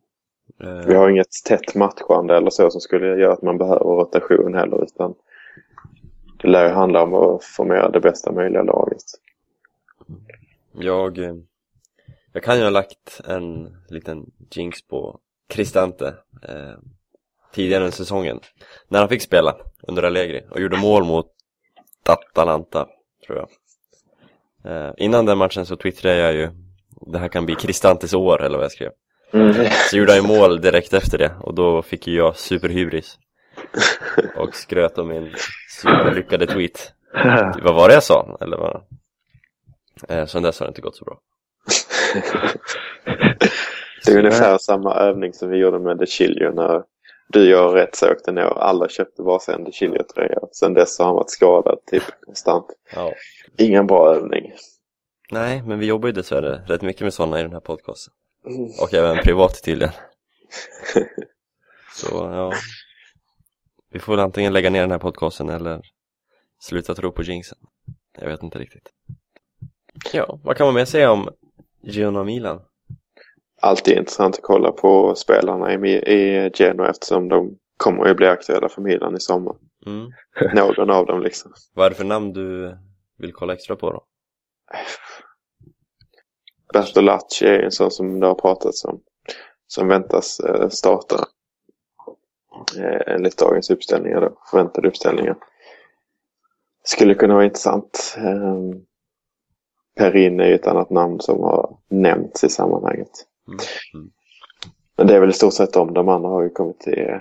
Eh, 0.63 0.87
Vi 0.87 0.95
har 0.95 1.09
inget 1.09 1.31
tätt 1.45 1.75
matchande 1.75 2.37
eller 2.37 2.49
så 2.49 2.71
som 2.71 2.81
skulle 2.81 3.07
göra 3.07 3.33
att 3.33 3.41
man 3.41 3.57
behöver 3.57 3.85
rotation 3.85 4.53
heller 4.53 4.83
utan 4.83 5.15
det 6.41 6.47
lär 6.47 6.67
ju 6.67 6.73
handla 6.73 7.03
om 7.03 7.13
att 7.13 7.43
formera 7.43 7.89
det 7.89 7.99
bästa 7.99 8.31
möjliga 8.31 8.63
laget. 8.63 9.03
Jag, 10.73 11.17
eh, 11.17 11.35
jag 12.33 12.43
kan 12.43 12.57
ju 12.57 12.63
ha 12.63 12.69
lagt 12.69 13.21
en 13.27 13.77
liten 13.89 14.31
jinx 14.51 14.87
på 14.87 15.19
Cristante 15.47 16.07
eh, 16.47 16.73
tidigare 17.53 17.83
under 17.83 17.95
säsongen. 17.95 18.39
När 18.87 18.99
han 18.99 19.09
fick 19.09 19.21
spela 19.21 19.55
under 19.87 20.03
Allegri 20.03 20.45
och 20.51 20.61
gjorde 20.61 20.77
mål 20.77 21.03
mot 21.03 21.31
Atalanta, 22.03 22.87
tror 23.25 23.37
jag. 23.37 23.47
Eh, 24.65 24.91
innan 24.97 25.25
den 25.25 25.37
matchen 25.37 25.65
så 25.65 25.75
twittrade 25.75 26.17
jag 26.17 26.33
ju 26.33 26.49
det 27.11 27.19
här 27.19 27.27
kan 27.27 27.45
bli 27.45 27.55
Cristantes 27.55 28.13
år, 28.13 28.43
eller 28.43 28.57
vad 28.57 28.63
jag 28.63 28.71
skrev. 28.71 28.91
Så 29.89 29.97
gjorde 29.97 30.11
han 30.11 30.21
ju 30.21 30.27
mål 30.27 30.61
direkt 30.61 30.93
efter 30.93 31.17
det 31.17 31.31
och 31.41 31.55
då 31.55 31.81
fick 31.81 32.07
ju 32.07 32.15
jag 32.15 32.37
superhybris. 32.37 33.17
Och 34.35 34.55
skröt 34.55 34.97
om 34.97 35.07
min 35.07 35.33
superlyckade 35.81 36.47
tweet. 36.47 36.93
Vad 37.63 37.75
var 37.75 37.87
det 37.87 37.93
jag 37.93 38.03
sa? 38.03 38.37
Eller 38.41 38.57
vad? 38.57 38.81
Eh, 40.09 40.25
sen 40.25 40.43
dess 40.43 40.59
har 40.59 40.67
det 40.67 40.69
inte 40.69 40.81
gått 40.81 40.95
så 40.95 41.05
bra. 41.05 41.19
Det 44.05 44.11
är 44.11 44.17
ungefär 44.17 44.57
samma 44.57 44.95
övning 44.95 45.33
som 45.33 45.49
vi 45.49 45.57
gjorde 45.57 45.79
med 45.79 45.97
DeCilio 45.97 46.51
när 46.51 46.83
du 47.27 47.49
gör 47.49 47.69
rätt 47.69 47.95
så 47.95 48.11
åkte 48.11 48.31
ner 48.31 48.45
och 48.45 48.67
alla 48.67 48.89
köpte 48.89 49.21
bara 49.23 49.53
en 49.53 49.63
DeCilio-tröja. 49.63 50.39
Sen 50.51 50.73
dess 50.73 50.99
har 50.99 51.05
han 51.05 51.15
varit 51.15 51.29
skadad 51.29 51.79
typ 51.85 52.03
konstant. 52.21 52.65
Ja. 52.95 53.13
Ingen 53.57 53.87
bra 53.87 54.15
övning. 54.15 54.53
Nej, 55.31 55.63
men 55.65 55.79
vi 55.79 55.85
jobbar 55.85 56.07
ju 56.07 56.13
dessvärre 56.13 56.63
rätt 56.67 56.81
mycket 56.81 57.01
med 57.01 57.13
sådana 57.13 57.39
i 57.39 57.43
den 57.43 57.53
här 57.53 57.59
podcasten. 57.59 58.13
Och 58.81 58.93
även 58.93 59.17
privat 59.17 59.63
tydligen. 59.63 59.93
Så 61.93 62.07
ja. 62.11 62.53
Vi 63.91 63.99
får 63.99 64.13
väl 64.13 64.19
antingen 64.19 64.53
lägga 64.53 64.69
ner 64.69 64.81
den 64.81 64.91
här 64.91 64.99
podcasten 64.99 65.49
eller 65.49 65.81
sluta 66.59 66.95
tro 66.95 67.11
på 67.11 67.23
jinxen. 67.23 67.57
Jag 68.19 68.27
vet 68.27 68.43
inte 68.43 68.59
riktigt. 68.59 68.89
Ja, 70.13 70.39
vad 70.43 70.57
kan 70.57 70.67
man 70.67 70.73
mer 70.73 70.85
säga 70.85 71.11
om 71.11 71.29
Girona 71.83 72.23
Milan? 72.23 72.61
Alltid 73.65 73.97
intressant 73.97 74.35
att 74.35 74.43
kolla 74.43 74.71
på 74.71 75.15
spelarna 75.15 75.73
i, 75.73 75.95
i 75.95 76.51
Genoa 76.53 76.89
eftersom 76.89 77.29
de 77.29 77.57
kommer 77.77 78.07
ju 78.07 78.13
bli 78.13 78.27
aktuella 78.27 78.69
för 78.69 78.81
Milan 78.81 79.15
i 79.15 79.19
sommar. 79.19 79.55
Mm. 79.85 80.11
Någon 80.55 80.89
av 80.89 81.05
dem 81.05 81.21
liksom. 81.21 81.53
Vad 81.73 81.85
är 81.85 81.89
det 81.89 81.95
för 81.95 82.03
namn 82.03 82.33
du 82.33 82.77
vill 83.17 83.33
kolla 83.33 83.53
extra 83.53 83.75
på 83.75 83.91
då? 83.91 84.03
Bertolacci 86.73 87.45
är 87.45 87.59
en 87.59 87.71
sån 87.71 87.91
som 87.91 88.19
det 88.19 88.27
har 88.27 88.35
pratats 88.35 88.85
om. 88.85 89.01
Som 89.67 89.87
väntas 89.87 90.39
eh, 90.39 90.69
starta 90.69 91.15
eh, 92.77 93.13
enligt 93.13 93.37
dagens 93.37 93.69
uppställningar 93.69 94.21
då. 94.21 94.37
Förväntade 94.51 94.87
uppställningar. 94.87 95.35
Skulle 96.83 97.15
kunna 97.15 97.33
vara 97.33 97.45
intressant. 97.45 98.15
Eh, 98.17 98.59
Perin 99.95 100.39
är 100.39 100.47
ju 100.47 100.55
ett 100.55 100.67
annat 100.67 100.89
namn 100.89 101.19
som 101.19 101.39
har 101.39 101.77
nämnts 101.89 102.43
i 102.43 102.49
sammanhanget. 102.49 103.25
Mm. 103.47 103.59
Mm. 103.93 104.11
Men 104.97 105.07
det 105.07 105.15
är 105.15 105.19
väl 105.19 105.29
i 105.29 105.33
stort 105.33 105.53
sett 105.53 105.73
de. 105.73 105.93
De 105.93 106.09
andra 106.09 106.29
har 106.29 106.43
ju 106.43 106.49
kommit 106.49 106.79
till 106.79 107.19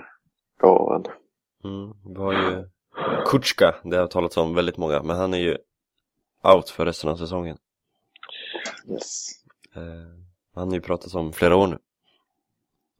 åren. 0.63 1.03
Mm. 1.63 1.93
Vi 2.13 2.19
har 2.21 2.33
ju 2.33 2.69
Kutschka, 3.25 3.75
det 3.83 3.97
har 3.97 4.07
talats 4.07 4.37
om 4.37 4.55
väldigt 4.55 4.77
många, 4.77 5.03
men 5.03 5.15
han 5.15 5.33
är 5.33 5.37
ju 5.37 5.57
out 6.55 6.69
för 6.69 6.85
resten 6.85 7.09
av 7.09 7.15
säsongen. 7.15 7.57
Yes. 8.91 9.27
Eh, 9.75 9.81
han 10.55 10.67
har 10.67 10.75
ju 10.75 10.81
pratats 10.81 11.15
om 11.15 11.33
flera 11.33 11.55
år 11.55 11.67
nu. 11.67 11.75
I 11.75 11.79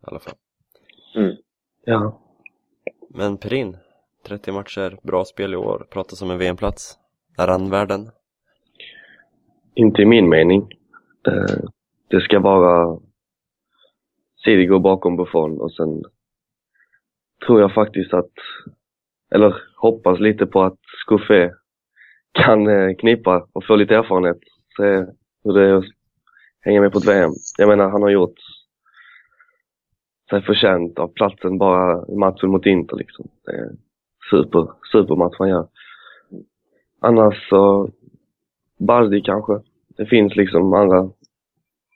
alla 0.08 0.20
fall. 0.20 0.34
Ja. 1.86 2.22
Men 3.10 3.38
Perin, 3.38 3.78
30 4.26 4.52
matcher, 4.52 5.00
bra 5.04 5.26
spel 5.26 5.54
i 5.54 5.58
år, 5.58 5.88
pratas 5.90 6.22
om 6.22 6.32
en 6.32 6.38
VM-plats. 6.38 6.98
Är 7.38 7.48
han 7.48 7.70
värden? 7.70 8.12
Inte 9.74 10.02
i 10.02 10.06
min 10.06 10.30
mening. 10.30 10.62
Eh, 11.28 11.56
Det 12.08 12.22
ska 12.22 12.40
vara 12.40 13.00
Sidigo 14.46 14.80
bakom 14.80 15.16
Buffon 15.16 15.62
och 15.62 15.74
sen 15.74 16.04
tror 17.46 17.62
jag 17.62 17.74
faktiskt 17.74 18.14
att, 18.14 18.34
eller 19.32 19.56
hoppas 19.76 20.20
lite 20.20 20.46
på 20.46 20.64
att 20.64 20.80
Skuffe 21.06 21.54
kan 22.32 22.68
eh, 22.68 22.96
knipa 22.96 23.48
och 23.54 23.66
få 23.66 23.76
lite 23.76 23.96
erfarenhet. 23.96 24.40
Se 24.78 25.06
hur 25.44 25.54
det 25.54 25.70
är 25.70 25.74
att 25.74 25.86
hänga 26.62 26.82
med 26.82 26.92
på 26.92 26.98
ett 26.98 27.08
VM. 27.08 27.32
Jag 27.58 27.68
menar, 27.68 27.90
han 27.90 28.02
har 28.02 28.10
gjort 28.10 28.40
sig 30.30 30.42
förtjänt 30.42 31.00
av 31.00 31.08
platsen 31.08 31.58
bara 31.58 32.06
i 32.08 32.16
matchen 32.16 32.50
mot 32.50 32.66
Inter 32.66 32.98
liksom. 32.98 33.28
Det 33.46 33.52
är 33.52 33.72
super, 34.30 34.68
supermatch 34.92 35.36
han 35.40 35.50
gör. 35.50 35.68
Annars 37.02 37.50
så, 37.50 37.90
Bardi 38.80 39.22
kanske. 39.22 39.54
Det 39.98 40.06
finns 40.06 40.36
liksom 40.36 40.74
andra 40.74 41.10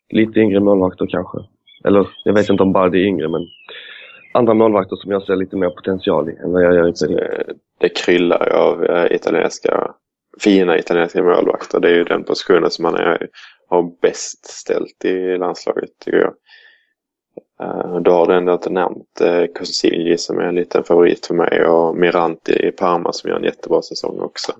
lite 0.09 0.39
yngre 0.39 0.59
målvakter 0.59 1.07
kanske. 1.07 1.37
Eller 1.85 2.07
jag 2.23 2.33
vet 2.33 2.49
inte 2.49 2.63
om 2.63 2.73
Baldi 2.73 2.99
är 2.99 3.05
yngre 3.05 3.29
men 3.29 3.47
andra 4.33 4.53
målvakter 4.53 4.95
som 4.95 5.11
jag 5.11 5.23
ser 5.23 5.35
lite 5.35 5.55
mer 5.55 5.69
potential 5.69 6.29
i 6.29 6.35
än 6.43 6.51
vad 6.51 6.63
jag 6.63 6.73
gör 6.73 6.89
i 6.89 6.93
Perin. 6.93 7.15
Det, 7.15 7.53
det 7.77 7.89
kryllar 7.89 8.49
av 8.49 8.85
eh, 8.85 9.15
italienska, 9.15 9.91
fina 10.39 10.77
italienska 10.77 11.23
målvakter. 11.23 11.79
Det 11.79 11.89
är 11.89 11.95
ju 11.95 12.03
den 12.03 12.23
positionen 12.23 12.71
som 12.71 12.83
man 12.83 12.95
är, 12.95 13.27
har 13.69 13.91
bäst 14.01 14.45
ställt 14.45 15.05
i 15.05 15.37
landslaget 15.37 15.89
tycker 16.05 16.17
jag. 16.17 16.33
Uh, 17.63 18.01
då 18.01 18.11
har 18.11 18.27
du 18.27 18.33
ändå 18.35 18.53
inte 18.53 18.69
nämnt 18.69 19.21
Cosigli 19.57 20.17
som 20.17 20.39
är 20.39 20.43
en 20.43 20.55
liten 20.55 20.83
favorit 20.83 21.25
för 21.25 21.33
mig 21.33 21.65
och 21.65 21.97
Miranti 21.97 22.67
i 22.67 22.71
Parma 22.71 23.13
som 23.13 23.29
gör 23.29 23.37
en 23.37 23.43
jättebra 23.43 23.81
säsong 23.81 24.19
också. 24.19 24.51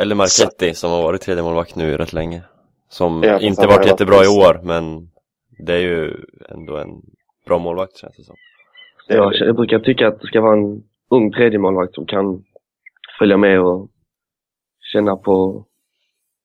Eller 0.00 0.14
Marchetti 0.14 0.74
som 0.74 0.90
har 0.90 1.02
varit 1.02 1.20
tredje 1.20 1.42
målvakt 1.42 1.76
nu 1.76 1.96
rätt 1.96 2.12
länge. 2.12 2.42
Som 2.88 3.22
Ja, 3.22 3.40
inte 3.40 3.66
varit 3.66 3.86
jättebra 3.86 4.16
varit 4.16 4.26
i 4.26 4.28
år, 4.28 4.60
men 4.62 5.08
det 5.58 5.74
är 5.74 5.80
ju 5.80 6.14
ändå 6.48 6.76
en 6.76 7.02
bra 7.46 7.58
målvakt 7.58 7.96
känns 7.96 8.16
det 8.16 8.22
som. 8.22 8.36
Är 9.08 9.44
Jag, 9.46 9.56
brukar 9.56 9.78
tycka 9.78 10.08
att 10.08 10.20
det 10.20 10.26
ska 10.26 10.40
vara 10.40 10.56
en 10.56 10.82
ung 11.10 11.32
tredje 11.32 11.58
målvakt 11.58 11.94
som 11.94 12.06
kan 12.06 12.44
följa 13.18 13.36
med 13.36 13.60
och 13.60 13.88
känna 14.92 15.16
på 15.16 15.64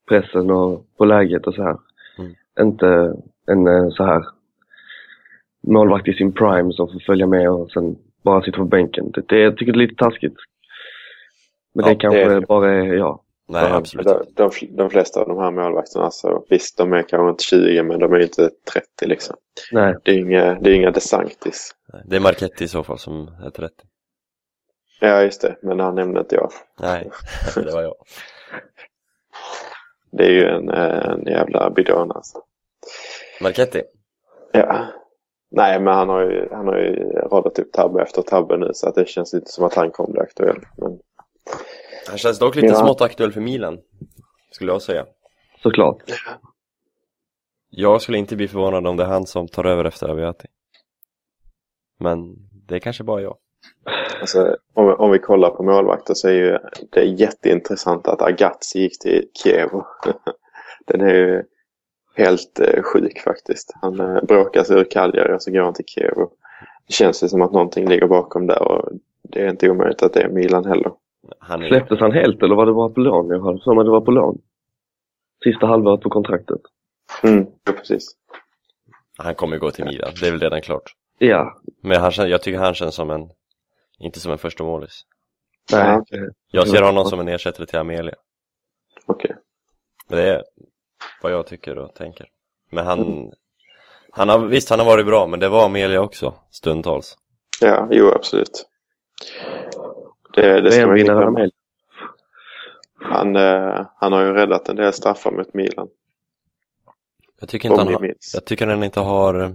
pressen 0.10 0.52
och 0.52 0.86
på 0.98 1.06
läget 1.06 1.48
och 1.48 1.54
så 1.54 1.64
här. 1.64 1.78
Mm. 2.20 2.34
Inte 2.60 3.16
en 3.48 3.68
eh, 3.68 3.90
så 3.90 4.04
här 4.04 4.26
målvakt 5.68 6.08
i 6.08 6.14
sin 6.14 6.34
prime 6.34 6.74
som 6.74 6.88
får 6.88 7.00
följa 7.00 7.28
med 7.28 7.50
och 7.50 7.72
sen 7.72 7.96
bara 8.24 8.42
sitta 8.42 8.58
på 8.58 8.66
bänken. 8.66 9.12
Det, 9.12 9.28
det, 9.28 9.40
jag 9.40 9.58
tycker 9.58 9.74
det 9.74 9.78
är 9.78 9.88
lite 9.88 10.04
taskigt. 10.04 10.36
Men 11.74 11.86
Ja, 11.86 11.90
det 11.90 11.96
kanske 11.96 12.30
det 12.30 12.36
är 12.36 12.42
bara 12.42 12.72
är 12.72 12.94
jag. 12.94 13.20
Nej, 13.48 13.64
Ja, 13.70 13.76
absolut 13.76 14.08
De, 14.08 14.26
de, 14.36 14.76
de 14.76 14.90
flesta 14.90 15.22
av 15.22 15.28
de 15.28 15.38
här 15.38 15.52
målvakterna, 15.52 16.06
alltså, 16.06 16.44
visst 16.50 16.78
de 16.78 16.94
är 16.94 17.02
kanske 17.02 17.30
inte 17.30 17.44
20 17.44 17.84
men 17.84 18.00
de 18.00 18.14
är 18.14 18.20
inte 18.20 18.50
30 18.72 19.06
liksom. 19.06 19.36
Nej, 19.72 19.96
Det 20.04 20.12
är 20.12 20.18
inga, 20.18 20.54
det 20.54 20.70
är 20.70 20.74
inga 20.74 20.92
DeSanctis. 20.92 21.72
Det 22.06 22.16
är 22.16 22.20
Marchetti 22.20 22.64
i 22.64 22.68
så 22.68 22.84
fall 22.84 23.00
som 23.00 23.28
är 23.46 23.50
30. 23.50 23.76
Ja 25.02 25.22
just 25.22 25.42
det, 25.42 25.56
men 25.62 25.80
han 25.80 25.96
nämnde 25.96 26.20
inte 26.20 26.36
jag. 26.36 26.52
Nej, 26.80 27.10
det 27.56 27.72
var 27.74 27.82
jag. 27.82 27.96
Det 30.12 30.24
är 30.24 30.32
ju 30.32 30.46
en, 30.46 30.70
en 30.70 31.26
jävla 31.26 31.70
bidon 31.70 32.12
alltså. 32.12 32.38
Marchetti? 33.42 33.82
Ja. 34.52 34.88
Nej, 35.52 35.80
men 35.80 35.94
han 35.94 36.10
har 36.10 36.22
ju, 36.22 36.50
han 36.52 36.68
har 36.68 36.78
ju 36.78 36.96
radat 37.12 37.60
upp 37.60 37.72
tabbe 37.72 38.02
efter 38.02 38.22
tabbe 38.22 38.58
nu 38.58 38.70
så 38.74 38.90
att 38.90 38.96
det 38.96 39.08
känns 39.08 39.34
inte 39.34 39.52
som 39.52 39.66
att 39.66 39.74
han 39.74 39.92
kommer 39.92 40.12
bli 40.12 40.22
aktuell. 40.22 40.58
Men 40.78 41.00
Han 42.08 42.18
känns 42.18 42.40
dock 42.40 42.56
lite 42.56 42.68
Ja. 42.68 42.76
smått 42.76 43.02
aktuell 43.02 43.32
för 43.32 43.42
Milan, 43.42 43.78
skulle 44.52 44.72
jag 44.72 44.82
säga. 44.82 45.06
såklart. 45.64 45.98
Jag 47.70 48.02
skulle 48.02 48.18
inte 48.18 48.36
bli 48.36 48.48
förvånad 48.48 48.88
om 48.88 48.98
det 48.98 49.04
är 49.04 49.08
han 49.08 49.26
som 49.26 49.48
tar 49.48 49.66
över 49.66 49.86
efter 49.86 50.10
Aviati. 50.10 50.48
Men 52.00 52.36
det 52.68 52.76
är 52.76 52.80
kanske 52.80 53.04
bara 53.04 53.22
jag. 53.22 53.38
alltså, 54.22 54.58
om, 54.74 54.96
om 55.00 55.12
vi 55.12 55.20
kollar 55.20 55.50
på 55.50 55.64
målvakter 55.64 56.14
så 56.14 56.28
är 56.28 56.34
ju 56.34 56.58
det 56.92 57.04
jätteintressant 57.04 58.08
att 58.08 58.22
Agazzi 58.22 58.80
gick 58.80 59.00
till 59.00 59.28
Kiev. 59.44 59.70
Den 60.86 61.02
är 61.02 61.14
ju 61.16 61.44
helt 62.16 62.60
eh, 62.60 62.84
sjuk 62.84 63.20
faktiskt. 63.20 63.72
Han 63.82 64.00
eh, 64.00 64.24
bråkar 64.24 64.64
sig 64.64 64.78
ur 64.78 64.88
Cagliari 64.92 65.34
och 65.38 65.44
så 65.44 65.52
går 65.52 65.62
han 65.62 65.74
till 65.74 65.86
Kiev. 65.86 66.14
Det 66.88 66.94
känns 66.94 67.24
ju 67.24 67.28
som 67.28 67.42
att 67.42 67.52
någonting 67.52 67.90
ligger 67.90 68.08
bakom 68.08 68.48
där 68.48 68.62
och 68.62 68.90
det 69.24 69.42
är 69.42 69.50
inte 69.50 69.70
omöjligt 69.70 70.04
att 70.04 70.14
det 70.14 70.22
är 70.22 70.30
Milan 70.30 70.66
heller. 70.66 70.92
Han 71.40 71.64
är, 71.64 71.68
Släpptes 71.68 72.00
han 72.00 72.12
helt 72.12 72.44
eller 72.44 72.56
var 72.56 72.66
det 72.66 72.74
bara 72.74 72.90
på 72.90 73.00
lån? 73.00 73.28
Jag 73.30 73.40
hade 73.44 73.60
för 73.64 73.74
mig 73.76 73.84
det 73.84 73.90
var 73.92 74.02
på 74.02 74.12
lån. 74.12 74.42
Sista 75.44 75.66
halvåret 75.66 76.02
på 76.02 76.10
kontraktet. 76.10 76.62
Mm, 77.24 77.46
ja, 77.64 77.72
precis. 77.74 78.12
han 79.18 79.36
kommer 79.36 79.58
gå 79.58 79.72
till 79.72 79.86
Milan, 79.86 80.12
det 80.22 80.28
är 80.28 80.32
väl 80.32 80.40
redan 80.40 80.62
klart. 80.62 80.94
Ja, 81.18 81.62
Men 81.82 82.02
han, 82.02 82.12
jag 82.30 82.42
tycker 82.42 82.60
han 82.60 82.74
känns 82.74 82.96
som 82.96 83.10
en, 83.10 83.30
inte 84.00 84.20
som 84.20 84.32
en 84.32 84.38
första 84.38 84.64
målis. 84.64 85.02
nej. 85.72 86.02
Ja, 86.10 86.20
Jag 86.52 86.68
ser 86.68 86.82
honom 86.82 87.06
som 87.06 87.20
en 87.20 87.28
ersättare 87.28 87.66
till 87.66 87.80
Amelia. 87.80 88.16
Okej. 89.06 89.36
Men 90.08 90.18
det 90.20 90.30
är 90.30 90.44
vad 91.22 91.32
jag 91.32 91.48
tycker 91.48 91.78
och 91.78 91.96
tänker. 91.96 92.28
Men 92.72 92.86
han, 92.86 93.32
han 94.12 94.30
har, 94.30 94.40
visst 94.40 94.70
han 94.70 94.80
har 94.80 94.86
varit 94.86 95.06
bra, 95.06 95.28
men 95.28 95.40
det 95.40 95.50
var 95.50 95.66
Amelia 95.66 96.02
också, 96.02 96.34
stundtals. 96.52 97.16
Ja, 97.62 97.88
jo 97.92 98.12
absolut. 98.12 98.66
Det, 100.34 100.62
det 100.62 100.72
ska 100.72 100.88
man 100.88 100.98
inte 100.98 101.14
glömma. 101.14 101.50
Han, 102.96 103.36
eh, 103.36 103.88
han 103.96 104.14
har 104.14 104.22
ju 104.22 104.34
räddat 104.34 104.70
en 104.70 104.76
del 104.76 104.94
straffar 104.94 105.32
mot 105.32 105.54
Milan. 105.54 105.88
Jag 107.40 107.50
tycker 107.50 107.70
inte 107.70 107.82
han 107.82 107.94
har, 107.94 108.16
jag 108.34 108.46
tycker 108.46 108.68
han 108.68 108.84
inte 108.84 109.00
har 109.00 109.40
eh, 109.40 109.52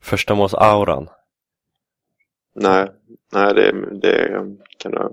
första 0.00 0.34
måls 0.34 0.54
auran. 0.54 1.08
Nej, 2.54 2.90
nej 3.32 3.54
det, 3.54 3.72
det 4.00 4.46
kan 4.78 4.92
du 4.92 4.98
ha 4.98 5.10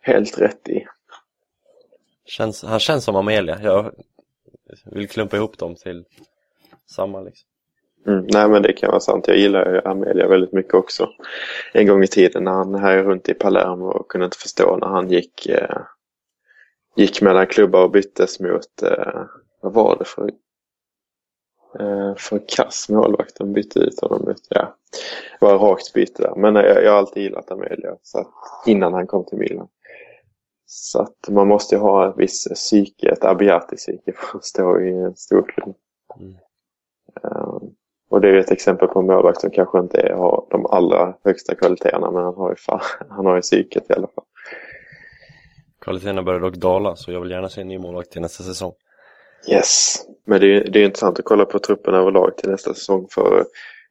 helt 0.00 0.38
rätt 0.38 0.68
i. 0.68 0.86
Känns, 2.24 2.62
han 2.62 2.80
känns 2.80 3.04
som 3.04 3.16
Amelia. 3.16 3.58
Jag 3.62 3.94
vill 4.84 5.08
klumpa 5.08 5.36
ihop 5.36 5.58
dem 5.58 5.74
till 5.74 6.04
samma 6.86 7.20
liksom. 7.20 7.49
Mm, 8.06 8.26
nej 8.32 8.48
men 8.48 8.62
det 8.62 8.72
kan 8.72 8.90
vara 8.90 9.00
sant. 9.00 9.28
Jag 9.28 9.36
gillar 9.36 9.72
ju 9.72 9.80
Amelia 9.84 10.28
väldigt 10.28 10.52
mycket 10.52 10.74
också. 10.74 11.08
En 11.72 11.86
gång 11.86 12.02
i 12.02 12.06
tiden 12.06 12.44
när 12.44 12.52
han 12.52 12.74
här 12.74 13.02
runt 13.02 13.28
i 13.28 13.34
Palermo 13.34 13.86
och 13.86 14.08
kunde 14.08 14.24
inte 14.24 14.38
förstå 14.38 14.76
när 14.76 14.86
han 14.86 15.10
gick, 15.10 15.46
eh, 15.46 15.80
gick 16.96 17.22
mellan 17.22 17.46
klubbar 17.46 17.82
och 17.82 17.90
byttes 17.90 18.40
mot, 18.40 18.82
eh, 18.82 19.22
vad 19.60 19.72
var 19.72 19.96
det 19.98 20.04
för, 20.04 20.30
eh, 21.80 22.14
för 22.16 22.40
kass 22.48 22.88
målvakt 22.88 23.36
de 23.38 23.52
bytte 23.52 23.78
ut 23.78 24.00
honom 24.00 24.24
mot? 24.26 24.46
Ja, 24.48 24.76
det 25.40 25.46
var 25.46 25.58
rakt 25.58 25.92
byte 25.92 26.22
där. 26.22 26.34
Men 26.36 26.54
jag, 26.54 26.84
jag 26.84 26.90
har 26.90 26.98
alltid 26.98 27.22
gillat 27.22 27.50
Amelia 27.50 27.96
så 28.02 28.18
att, 28.18 28.32
innan 28.66 28.92
han 28.92 29.06
kom 29.06 29.24
till 29.24 29.38
Milan. 29.38 29.68
Så 30.66 31.02
att 31.02 31.28
man 31.28 31.48
måste 31.48 31.74
ju 31.74 31.80
ha 31.80 32.08
ett 32.08 32.14
visst 32.18 32.54
psyke, 32.54 33.08
ett 33.08 33.24
Abiati-psyke 33.24 34.12
för 34.12 34.38
att 34.38 34.44
stå 34.44 34.80
i 34.80 34.90
en 34.90 35.16
stor 35.16 35.42
klubb. 35.42 35.74
Mm. 36.20 36.34
Eh, 38.20 38.26
och 38.26 38.26
det 38.26 38.28
är 38.28 38.32
ju 38.32 38.40
ett 38.40 38.50
exempel 38.50 38.88
på 38.88 38.98
en 38.98 39.06
målvakt 39.06 39.40
som 39.40 39.50
kanske 39.50 39.78
inte 39.78 40.00
är, 40.00 40.12
har 40.12 40.46
de 40.50 40.66
allra 40.66 41.14
högsta 41.24 41.54
kvaliteterna 41.54 42.10
men 42.10 42.24
han 42.24 42.34
har 42.34 42.50
ju, 42.50 42.56
fan, 42.56 42.80
han 43.10 43.26
har 43.26 43.36
ju 43.36 43.42
psyket 43.42 43.90
i 43.90 43.92
alla 43.92 44.06
fall. 44.06 44.24
Kvaliteterna 45.80 46.22
börjar 46.22 46.40
dock 46.40 46.54
dala, 46.54 46.96
så 46.96 47.12
jag 47.12 47.20
vill 47.20 47.30
gärna 47.30 47.48
se 47.48 47.60
en 47.60 47.68
ny 47.68 47.78
målvakt 47.78 48.10
till 48.10 48.20
nästa 48.20 48.44
säsong. 48.44 48.72
Yes. 49.50 49.96
Men 50.26 50.40
det 50.40 50.46
är, 50.46 50.70
det 50.70 50.80
är 50.80 50.84
intressant 50.84 51.18
att 51.18 51.24
kolla 51.24 51.44
på 51.44 51.58
truppen 51.58 51.94
överlag 51.94 52.36
till 52.36 52.50
nästa 52.50 52.74
säsong 52.74 53.06
för 53.10 53.44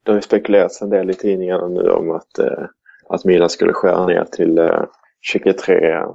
det 0.03 0.11
har 0.11 0.15
ju 0.15 0.21
spekulerats 0.21 0.81
en 0.81 0.89
del 0.89 1.09
i 1.09 1.13
tidningarna 1.13 1.67
nu 1.67 1.89
om 1.89 2.11
att, 2.11 2.39
eh, 2.39 2.65
att 3.09 3.25
Milan 3.25 3.49
skulle 3.49 3.73
skära 3.73 4.05
ner 4.05 4.25
till 4.31 4.57
eh, 4.57 4.83
23 5.21 6.05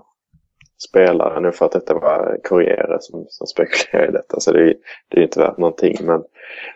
spelare 0.88 1.40
nu 1.40 1.52
för 1.52 1.66
att 1.66 1.72
detta 1.72 1.94
var 1.94 2.38
Corriere 2.44 2.98
som, 3.00 3.26
som 3.28 3.46
spekulerar 3.46 4.08
i 4.08 4.12
detta. 4.12 4.40
Så 4.40 4.52
det 4.52 4.60
är, 4.60 4.74
det 5.08 5.20
är 5.20 5.22
inte 5.22 5.40
värt 5.40 5.58
någonting. 5.58 5.96
Men 6.02 6.24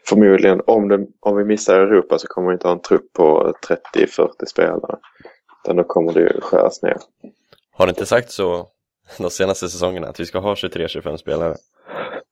förmodligen 0.09 0.61
om, 0.67 0.89
det, 0.89 1.07
om 1.21 1.37
vi 1.37 1.45
missar 1.45 1.81
Europa 1.81 2.19
så 2.19 2.27
kommer 2.27 2.49
vi 2.49 2.53
inte 2.53 2.69
ha 2.69 2.75
en 2.75 2.81
trupp 2.83 3.13
på 3.13 3.55
30-40 3.95 4.29
spelare. 4.47 4.97
Utan 5.65 5.77
då 5.77 5.85
kommer 5.85 6.13
det 6.13 6.21
ju 6.21 6.41
skäras 6.41 6.83
ner. 6.83 6.97
Har 7.73 7.87
det 7.87 7.91
inte 7.91 8.07
sagt 8.07 8.31
så 8.31 8.67
de 9.19 9.31
senaste 9.31 9.69
säsongerna 9.69 10.07
att 10.07 10.21
vi 10.21 10.27
ska 10.27 10.39
ha 10.39 10.55
23-25 10.55 11.17
spelare? 11.17 11.55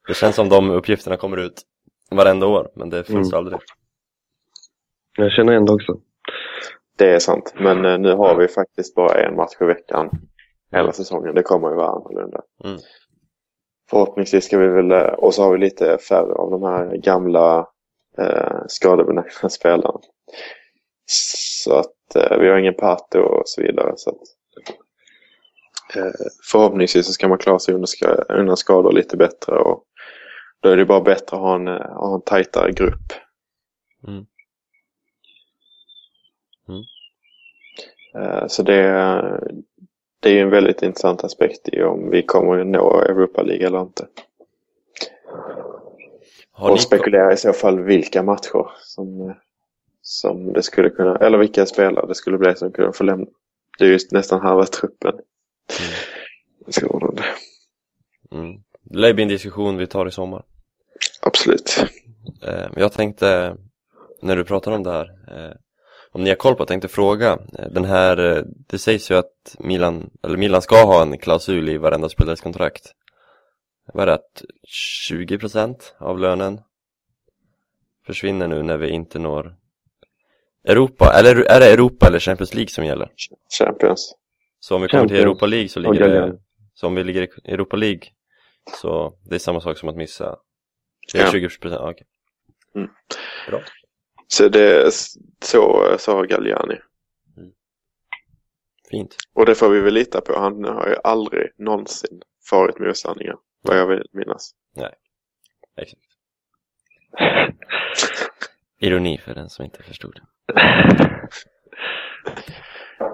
Det 0.08 0.14
känns 0.14 0.36
som 0.36 0.48
de 0.48 0.70
uppgifterna 0.70 1.16
kommer 1.16 1.36
ut 1.36 1.62
varenda 2.10 2.46
år, 2.46 2.68
men 2.74 2.90
det 2.90 3.04
finns 3.04 3.32
Mm. 3.32 3.38
aldrig. 3.38 3.58
Jag 5.18 5.32
känner 5.32 5.52
ändå 5.52 5.74
också. 5.74 5.96
Det 6.98 7.10
är 7.10 7.18
sant. 7.18 7.54
Men 7.58 7.84
eh, 7.84 7.98
nu 7.98 8.12
har 8.12 8.36
vi 8.36 8.48
faktiskt 8.48 8.94
bara 8.94 9.14
en 9.14 9.36
match 9.36 9.52
i 9.60 9.64
veckan 9.64 10.10
hela 10.72 10.92
säsongen. 10.92 11.34
Det 11.34 11.42
kommer 11.42 11.68
ju 11.70 11.74
vara 11.76 11.88
annorlunda. 11.88 12.40
Mm. 12.64 12.78
Förhoppningsvis 13.90 14.44
ska 14.44 14.58
vi 14.58 14.68
väl, 14.68 14.90
eh, 14.90 15.12
och 15.12 15.34
så 15.34 15.42
har 15.42 15.52
vi 15.52 15.58
lite 15.58 15.98
färre 15.98 16.32
av 16.32 16.50
de 16.50 16.62
här 16.62 16.96
gamla 16.96 17.68
eh, 18.18 18.58
skadebenägna 18.68 19.48
spelarna. 19.50 20.00
Så 21.06 21.74
att 21.78 22.16
eh, 22.16 22.38
vi 22.38 22.48
har 22.48 22.58
ingen 22.58 22.74
Pato 22.74 23.20
och 23.20 23.42
så 23.48 23.62
vidare. 23.62 23.92
Så 23.96 24.10
att, 24.10 24.16
eh, 25.96 26.12
förhoppningsvis 26.50 27.06
så 27.06 27.12
ska 27.12 27.28
man 27.28 27.38
klara 27.38 27.58
sig 27.58 27.74
undan 28.28 28.56
skador 28.56 28.92
lite 28.92 29.16
bättre. 29.16 29.58
Och 29.58 29.84
då 30.60 30.68
är 30.68 30.76
det 30.76 30.84
bara 30.84 31.00
bättre 31.00 31.36
att 31.36 31.42
ha 31.42 31.54
en, 31.54 31.68
eh, 31.68 31.92
ha 31.94 32.14
en 32.14 32.22
tajtare 32.22 32.72
grupp. 32.72 33.12
Mm. 34.08 34.26
Mm. 36.68 36.82
Eh, 38.14 38.46
Så 38.46 38.62
det, 38.62 38.82
det 40.20 40.28
är 40.28 40.34
ju 40.34 40.40
en 40.40 40.50
väldigt 40.50 40.82
intressant 40.82 41.24
aspekt 41.24 41.68
i 41.68 41.82
om 41.82 42.10
vi 42.10 42.22
kommer 42.22 42.58
att 42.58 42.66
nå 42.66 43.00
Europa 43.00 43.42
League 43.42 43.66
eller 43.66 43.80
inte. 43.80 44.06
Har 46.50 46.70
och 46.70 46.80
spekulera 46.80 47.32
i 47.32 47.36
så 47.36 47.52
fall 47.52 47.80
vilka 47.80 48.22
matcher 48.22 48.70
som, 48.82 49.34
som 50.02 50.52
det 50.52 50.62
skulle 50.62 50.90
kunna, 50.90 51.16
eller 51.16 51.38
vilka 51.38 51.66
spelare 51.66 52.06
det 52.06 52.14
skulle 52.14 52.38
bli 52.38 52.56
som 52.56 52.72
kunde 52.72 52.92
få 52.92 53.04
lämna. 53.04 53.26
Det 53.78 53.84
är 53.84 53.88
ju 53.88 53.98
nästan 54.10 54.40
halva 54.40 54.64
truppen. 54.64 55.14
Så, 56.68 57.14
mm. 58.30 58.56
Det 58.82 58.98
lär 58.98 59.14
bli 59.14 59.22
en 59.22 59.28
diskussion 59.28 59.76
vi 59.76 59.86
tar 59.86 60.06
i 60.06 60.10
sommar. 60.10 60.42
absolut. 61.22 61.84
Eh, 62.42 62.68
jag 62.76 62.92
tänkte, 62.92 63.56
när 64.22 64.36
du 64.36 64.44
pratar 64.44 64.72
om 64.72 64.82
det 64.82 64.90
här, 64.90 65.10
eh, 65.28 65.52
om 66.16 66.24
ni 66.24 66.30
har 66.30 66.36
koll 66.36 66.54
på, 66.54 66.60
jag 66.60 66.68
tänkte 66.68 66.88
fråga, 66.88 67.38
eh, 67.58 67.68
den 67.70 67.84
här, 67.84 68.36
eh, 68.36 68.42
det 68.46 68.78
sägs 68.78 69.10
ju 69.10 69.14
att 69.14 69.56
Milan, 69.58 70.10
eller 70.22 70.36
Milan 70.36 70.62
ska 70.62 70.84
ha 70.84 71.02
en 71.02 71.18
klausul 71.18 71.68
i 71.68 71.78
varenda 71.78 72.08
spelares 72.08 72.40
kontrakt. 72.40 72.92
Vad 73.92 74.02
är 74.02 74.06
det, 74.06 74.14
att 74.14 74.44
20% 75.08 75.94
av 75.98 76.18
lönen 76.18 76.60
försvinner 78.06 78.48
nu 78.48 78.62
när 78.62 78.76
vi 78.76 78.88
inte 78.88 79.18
når 79.18 79.56
Europa, 80.64 81.12
eller 81.18 81.36
är 81.36 81.60
det 81.60 81.72
Europa 81.72 82.06
eller 82.06 82.18
Champions 82.18 82.54
League 82.54 82.70
som 82.70 82.84
gäller? 82.84 83.08
Champions. 83.58 84.14
Så 84.60 84.74
om 84.76 84.82
vi 84.82 84.88
kommer 84.88 85.08
till 85.08 85.16
Europa 85.16 85.46
League 85.46 85.68
så 85.68 85.80
ligger 85.80 86.08
det, 86.08 86.38
så 86.74 86.86
om 86.86 86.94
vi 86.94 87.04
ligger 87.04 87.22
i 87.22 87.52
Europa 87.52 87.76
League 87.76 88.02
så 88.80 89.14
det 89.24 89.34
är 89.34 89.38
samma 89.38 89.60
sak 89.60 89.78
som 89.78 89.88
att 89.88 89.96
missa 89.96 90.36
det 91.12 91.18
är 91.18 91.24
Ja. 91.24 91.48
20% 91.48 91.58
ja, 91.62 91.90
okej. 91.90 92.06
Mm. 92.74 92.88
Bra. 93.48 93.60
Så 94.28 94.48
det 94.48 94.92
så 95.44 95.94
sa 95.98 96.22
Galliani. 96.22 96.78
Fint. 98.90 99.16
Och 99.34 99.46
det 99.46 99.54
får 99.54 99.68
vi 99.68 99.80
väl 99.80 99.94
lita 99.94 100.20
på. 100.20 100.38
Han 100.38 100.64
har 100.64 100.88
ju 100.88 100.96
aldrig 101.04 101.50
någonsin 101.58 102.22
farit 102.50 102.78
med 102.78 102.88
osanningar. 102.90 103.36
Vad 103.62 103.78
jag 103.78 103.86
vill 103.86 104.06
minnas. 104.12 104.50
Exakt. 105.76 106.02
Ironi 108.80 109.18
för 109.18 109.34
den 109.34 109.50
som 109.50 109.64
inte 109.64 109.82
förstod. 109.82 110.20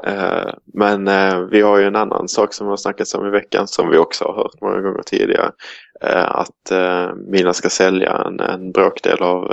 Eh, 0.07 0.55
Men 0.65 1.09
eh, 1.09 1.39
vi 1.41 1.61
har 1.61 1.79
ju 1.79 1.85
en 1.85 1.97
annan 1.97 2.29
sak 2.29 2.55
som 2.55 2.67
har 2.67 2.77
snackats 2.77 3.15
om 3.15 3.27
i 3.27 3.31
veckan 3.31 3.67
som 3.69 3.91
vi 3.91 3.97
också 3.99 4.25
har 4.25 4.35
hört 4.35 4.61
många 4.61 4.81
gånger 4.81 5.03
tidigare. 5.03 5.53
Eh, 6.01 6.31
Att 6.37 6.73
Milan 7.17 7.55
ska 7.55 7.69
sälja 7.69 8.23
en, 8.27 8.41
en 8.41 8.73
bråkdel 8.73 9.23
av 9.23 9.53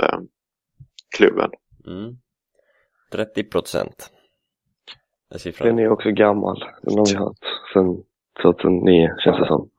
klubben. 1.16 1.50
Mm. 1.86 2.16
30 3.12 3.44
procent. 3.44 4.10
är 5.34 5.38
siffran. 5.38 5.68
Den 5.68 5.78
är 5.78 5.88
också 5.90 6.10
gammal. 6.10 6.64
Den 6.82 6.98
har 6.98 7.06
vi 7.06 7.16
hört 7.16 7.38
sedan 7.72 8.02
2009 8.42 9.08
känns 9.24 9.38
det 9.38 9.46
som. 9.46 9.70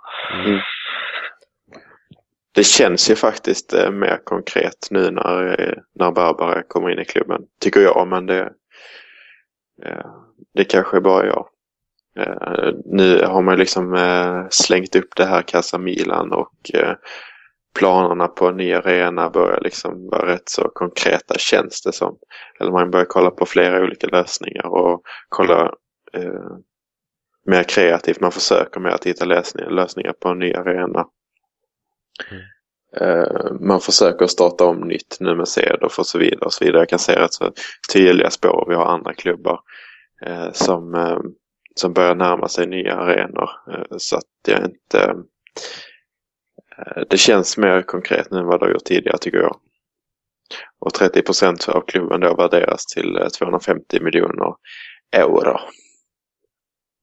Det 2.53 2.63
känns 2.63 3.09
ju 3.11 3.15
faktiskt 3.15 3.73
eh, 3.73 3.91
mer 3.91 4.19
konkret 4.23 4.87
nu 4.91 5.11
när, 5.11 5.61
eh, 5.61 5.73
när 5.95 6.11
Barbara 6.11 6.63
kommer 6.63 6.89
in 6.89 6.99
i 6.99 7.05
klubben. 7.05 7.41
Tycker 7.59 7.79
jag, 7.79 8.07
men 8.07 8.25
det, 8.25 8.41
eh, 9.85 10.05
det 10.53 10.63
kanske 10.63 10.97
är 10.97 11.01
bara 11.01 11.25
jag. 11.25 11.47
Eh, 12.19 12.73
Nu 12.85 13.23
har 13.25 13.41
man 13.41 13.57
liksom 13.59 13.97
slängt 14.51 14.95
upp 14.95 15.15
det 15.15 15.25
här 15.25 15.41
Casa 15.41 15.77
Milan 15.77 16.31
och 16.33 16.71
planerna 17.73 18.27
på 18.27 18.47
en 18.47 18.57
ny 18.57 18.73
arena 18.73 19.29
börjar 19.29 19.61
liksom 19.61 20.09
vara 20.09 20.33
rätt 20.33 20.49
så 20.49 20.69
konkreta 20.73 21.35
känns 21.37 21.81
det 21.81 21.91
som. 21.91 22.17
Eller 22.59 22.71
man 22.71 22.91
börjar 22.91 23.05
kolla 23.05 23.31
på 23.31 23.45
flera 23.45 23.83
olika 23.83 24.07
lösningar 24.07 24.65
och 24.65 25.01
kolla 25.29 25.73
eh, 26.13 26.57
mer 27.45 27.63
kreativt. 27.63 28.19
Man 28.19 28.31
försöker 28.31 28.79
mer 28.79 28.89
att 28.89 29.05
hitta 29.05 29.25
lösningar, 29.25 29.69
lösningar 29.69 30.13
på 30.13 30.29
en 30.29 30.39
ny 30.39 30.53
arena. 30.53 31.05
Eh, 32.97 33.51
man 33.59 33.81
försöker 33.81 34.27
starta 34.27 34.65
om 34.65 34.79
nytt 34.79 35.17
nu 35.19 35.35
med 35.35 35.47
Cedorf 35.47 35.99
och 35.99 36.07
så 36.07 36.17
vidare. 36.17 36.45
Och 36.45 36.53
så 36.53 36.65
vidare. 36.65 36.81
Jag 36.81 36.89
kan 36.89 36.99
se 36.99 37.15
rätt 37.15 37.33
så 37.33 37.51
tydliga 37.93 38.29
spår. 38.29 38.65
Vi 38.69 38.75
har 38.75 38.85
andra 38.85 39.13
klubbar 39.13 39.59
eh, 40.25 40.51
som, 40.51 40.95
eh, 40.95 41.19
som 41.75 41.93
börjar 41.93 42.15
närma 42.15 42.47
sig 42.47 42.67
nya 42.67 42.95
arenor. 42.95 43.49
Eh, 43.71 43.97
så 43.97 44.17
att 44.17 44.23
jag 44.47 44.65
inte... 44.65 45.15
Eh, 46.85 47.03
det 47.09 47.17
känns 47.17 47.57
mer 47.57 47.81
konkret 47.81 48.31
nu 48.31 48.37
än 48.37 48.45
vad 48.45 48.59
det 48.59 48.65
har 48.65 48.73
gjort 48.73 48.85
tidigare 48.85 49.17
tycker 49.17 49.37
jag. 49.37 49.59
Och 50.79 50.93
30 50.93 51.21
procent 51.21 51.69
av 51.69 51.81
klubben 51.81 52.19
då 52.19 52.35
värderas 52.35 52.85
till 52.85 53.17
eh, 53.17 53.27
250 53.27 54.03
miljoner 54.03 54.55
euro. 55.11 55.57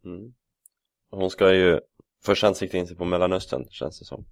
Mm. 0.04 0.32
Hon 1.10 1.30
ska 1.30 1.54
ju 1.54 1.80
först 2.24 2.56
sikta 2.56 2.78
in 2.78 2.86
sig 2.86 2.96
på 2.96 3.04
Mellanöstern 3.04 3.64
känns 3.70 3.98
det 3.98 4.04
som. 4.04 4.24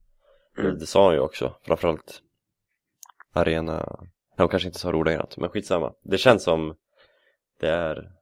Mm. 0.59 0.78
Det 0.78 0.87
sa 0.87 1.04
hon 1.04 1.14
ju 1.14 1.20
också, 1.20 1.56
framförallt 1.62 2.22
arena, 3.32 3.98
hon 4.37 4.48
kanske 4.48 4.68
inte 4.68 4.78
sa 4.78 4.90
det 4.90 4.96
ordagrant, 4.96 5.37
men 5.37 5.50
skitsamma. 5.50 5.94
Det 6.02 6.18
känns 6.18 6.44
som 6.44 6.76
det 7.61 7.68
är 7.68 8.12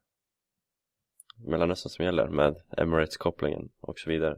Mellanöstern 1.47 1.91
som 1.91 2.05
gäller 2.05 2.29
med 2.29 2.57
Emirates-kopplingen 2.77 3.69
och 3.81 3.99
så 3.99 4.11
vidare. 4.11 4.37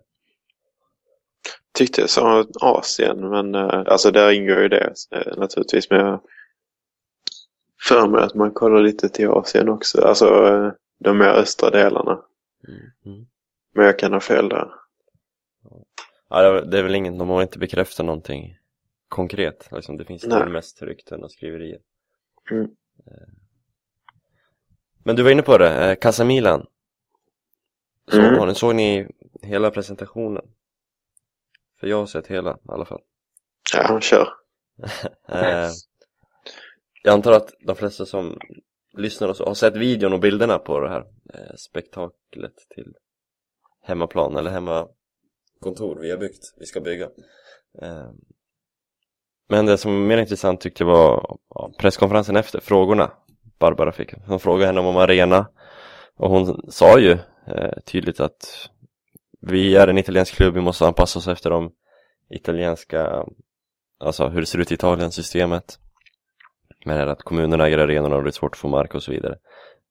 Tyckte 1.77 2.01
jag 2.01 2.11
sa 2.11 2.47
Asien, 2.61 3.29
men 3.29 3.55
eh, 3.55 3.83
alltså 3.87 4.11
där 4.11 4.31
ingår 4.33 4.59
ju 4.63 4.69
det 4.69 4.95
eh, 5.11 5.37
naturligtvis. 5.39 5.91
Men 5.91 5.99
jag 6.01 6.21
för 7.89 8.07
mig 8.09 8.23
att 8.23 8.35
man 8.35 8.51
kollar 8.53 8.83
lite 8.83 9.09
till 9.09 9.29
Asien 9.29 9.69
också. 9.69 10.01
Alltså 10.03 10.27
eh, 10.47 10.73
de 10.99 11.19
mer 11.19 11.29
östra 11.29 11.71
delarna. 11.71 12.21
Mm. 13.07 13.27
Men 13.75 13.85
jag 13.87 13.99
kan 13.99 14.13
ha 14.13 14.21
fel 14.21 14.49
där. 14.49 14.71
Ja, 16.29 16.43
det 16.43 16.49
är- 16.59 16.63
det 16.65 16.83
väl 16.83 16.95
ingen, 16.95 17.19
de 17.19 17.29
har 17.29 17.43
inte 17.43 17.59
bekräftat 17.59 18.07
någonting 18.07 18.59
konkret, 19.09 19.69
liksom. 19.73 19.97
det 19.97 20.05
finns 20.05 20.25
väl 20.25 20.49
mest 20.49 20.83
rykten 20.83 21.25
och 21.25 21.31
skriverier. 21.31 21.79
Mm. 22.51 22.69
Men 25.05 25.17
du 25.17 25.23
var 25.23 25.31
inne 25.31 25.43
på 25.43 25.59
det, 25.59 25.91
eh, 25.91 25.95
Casa 25.97 26.25
Milan. 26.25 26.67
Såg, 28.11 28.21
Mm. 28.25 28.55
såg 28.55 28.75
ni 28.75 29.09
hela 29.43 29.71
presentationen? 29.71 30.45
För 31.81 31.87
jag 31.87 31.97
har 31.97 32.07
sett 32.07 32.27
hela 32.27 32.51
i 32.51 32.69
alla 32.69 32.85
fall. 32.85 33.01
Ja, 33.75 34.01
kör. 34.01 34.29
Eh, 35.29 35.71
jag 37.03 37.13
antar 37.13 37.33
att 37.33 37.55
de 37.67 37.77
flesta 37.77 38.07
som 38.07 38.39
lyssnar 38.97 39.29
och 39.29 39.37
så 39.37 39.47
har 39.47 39.55
sett 39.55 39.77
videon 39.77 40.13
och 40.13 40.21
bilderna 40.21 40.59
på 40.59 40.81
det 40.81 40.89
här 40.89 41.05
eh, 41.35 41.55
spektaklet 41.57 42.55
till 42.75 42.95
hemmaplan 43.83 44.37
eller 44.37 44.51
hemmakontor 44.51 45.99
vi 46.01 46.11
har 46.11 46.19
byggt, 46.19 46.55
vi 46.59 46.67
ska 46.67 46.81
bygga. 46.81 47.05
Eh, 47.83 48.11
men 49.49 49.67
det 49.67 49.79
som 49.79 49.93
var 49.93 50.01
mer 50.01 50.19
intressant 50.19 50.61
tyckte 50.61 50.83
jag 50.83 50.89
var 50.89 51.39
ja, 51.55 51.73
presskonferensen 51.79 52.37
efter, 52.37 52.61
frågorna 52.61 53.13
Barbara 53.59 53.93
fick. 53.93 54.15
De 54.27 54.41
frågade 54.41 54.67
henne 54.67 54.81
om 54.81 54.97
arena 54.97 55.47
och 56.17 56.31
hon 56.31 56.71
sa 56.71 56.99
ju 56.99 57.19
eh, 57.47 57.81
tydligt 57.85 58.21
att 58.21 58.71
vi 59.41 59.77
är 59.77 59.89
en 59.89 59.99
italiensk 59.99 60.35
klubb, 60.35 60.55
vi 60.55 60.61
måste 60.61 60.87
anpassa 60.87 61.19
oss 61.19 61.29
efter 61.29 61.51
de 61.51 61.73
italienska, 62.31 63.25
alltså 64.01 64.29
hur 64.29 64.41
det 64.41 64.47
ser 64.47 64.59
ut 64.59 64.71
i 64.71 64.75
Italien, 64.75 65.13
systemet. 65.13 65.79
Med 66.85 66.97
det 66.97 67.01
här 67.01 67.07
att 67.07 67.23
kommunerna 67.23 67.67
äger 67.67 67.79
arenorna 67.79 68.17
och 68.17 68.23
det 68.23 68.31
är 68.31 68.33
svårt 68.33 68.55
att 68.55 68.59
få 68.59 68.69
mark 68.69 68.95
och 68.95 69.03
så 69.03 69.13
vidare. 69.13 69.39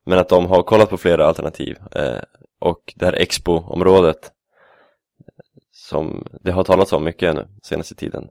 Men 0.06 0.20
att 0.20 0.30
de 0.30 0.46
har 0.46 0.64
kollat 0.64 0.90
på 0.90 0.98
flera 0.98 1.26
alternativ 1.26 1.78
eh, 1.92 2.22
och 2.60 2.94
det 2.96 3.06
här 3.06 3.14
Expo-området 3.14 4.32
som 5.72 6.28
det 6.42 6.52
har 6.52 6.64
talats 6.64 6.94
om 6.94 7.04
mycket 7.04 7.36
nu 7.36 7.48
senaste 7.64 7.96
tiden. 7.96 8.30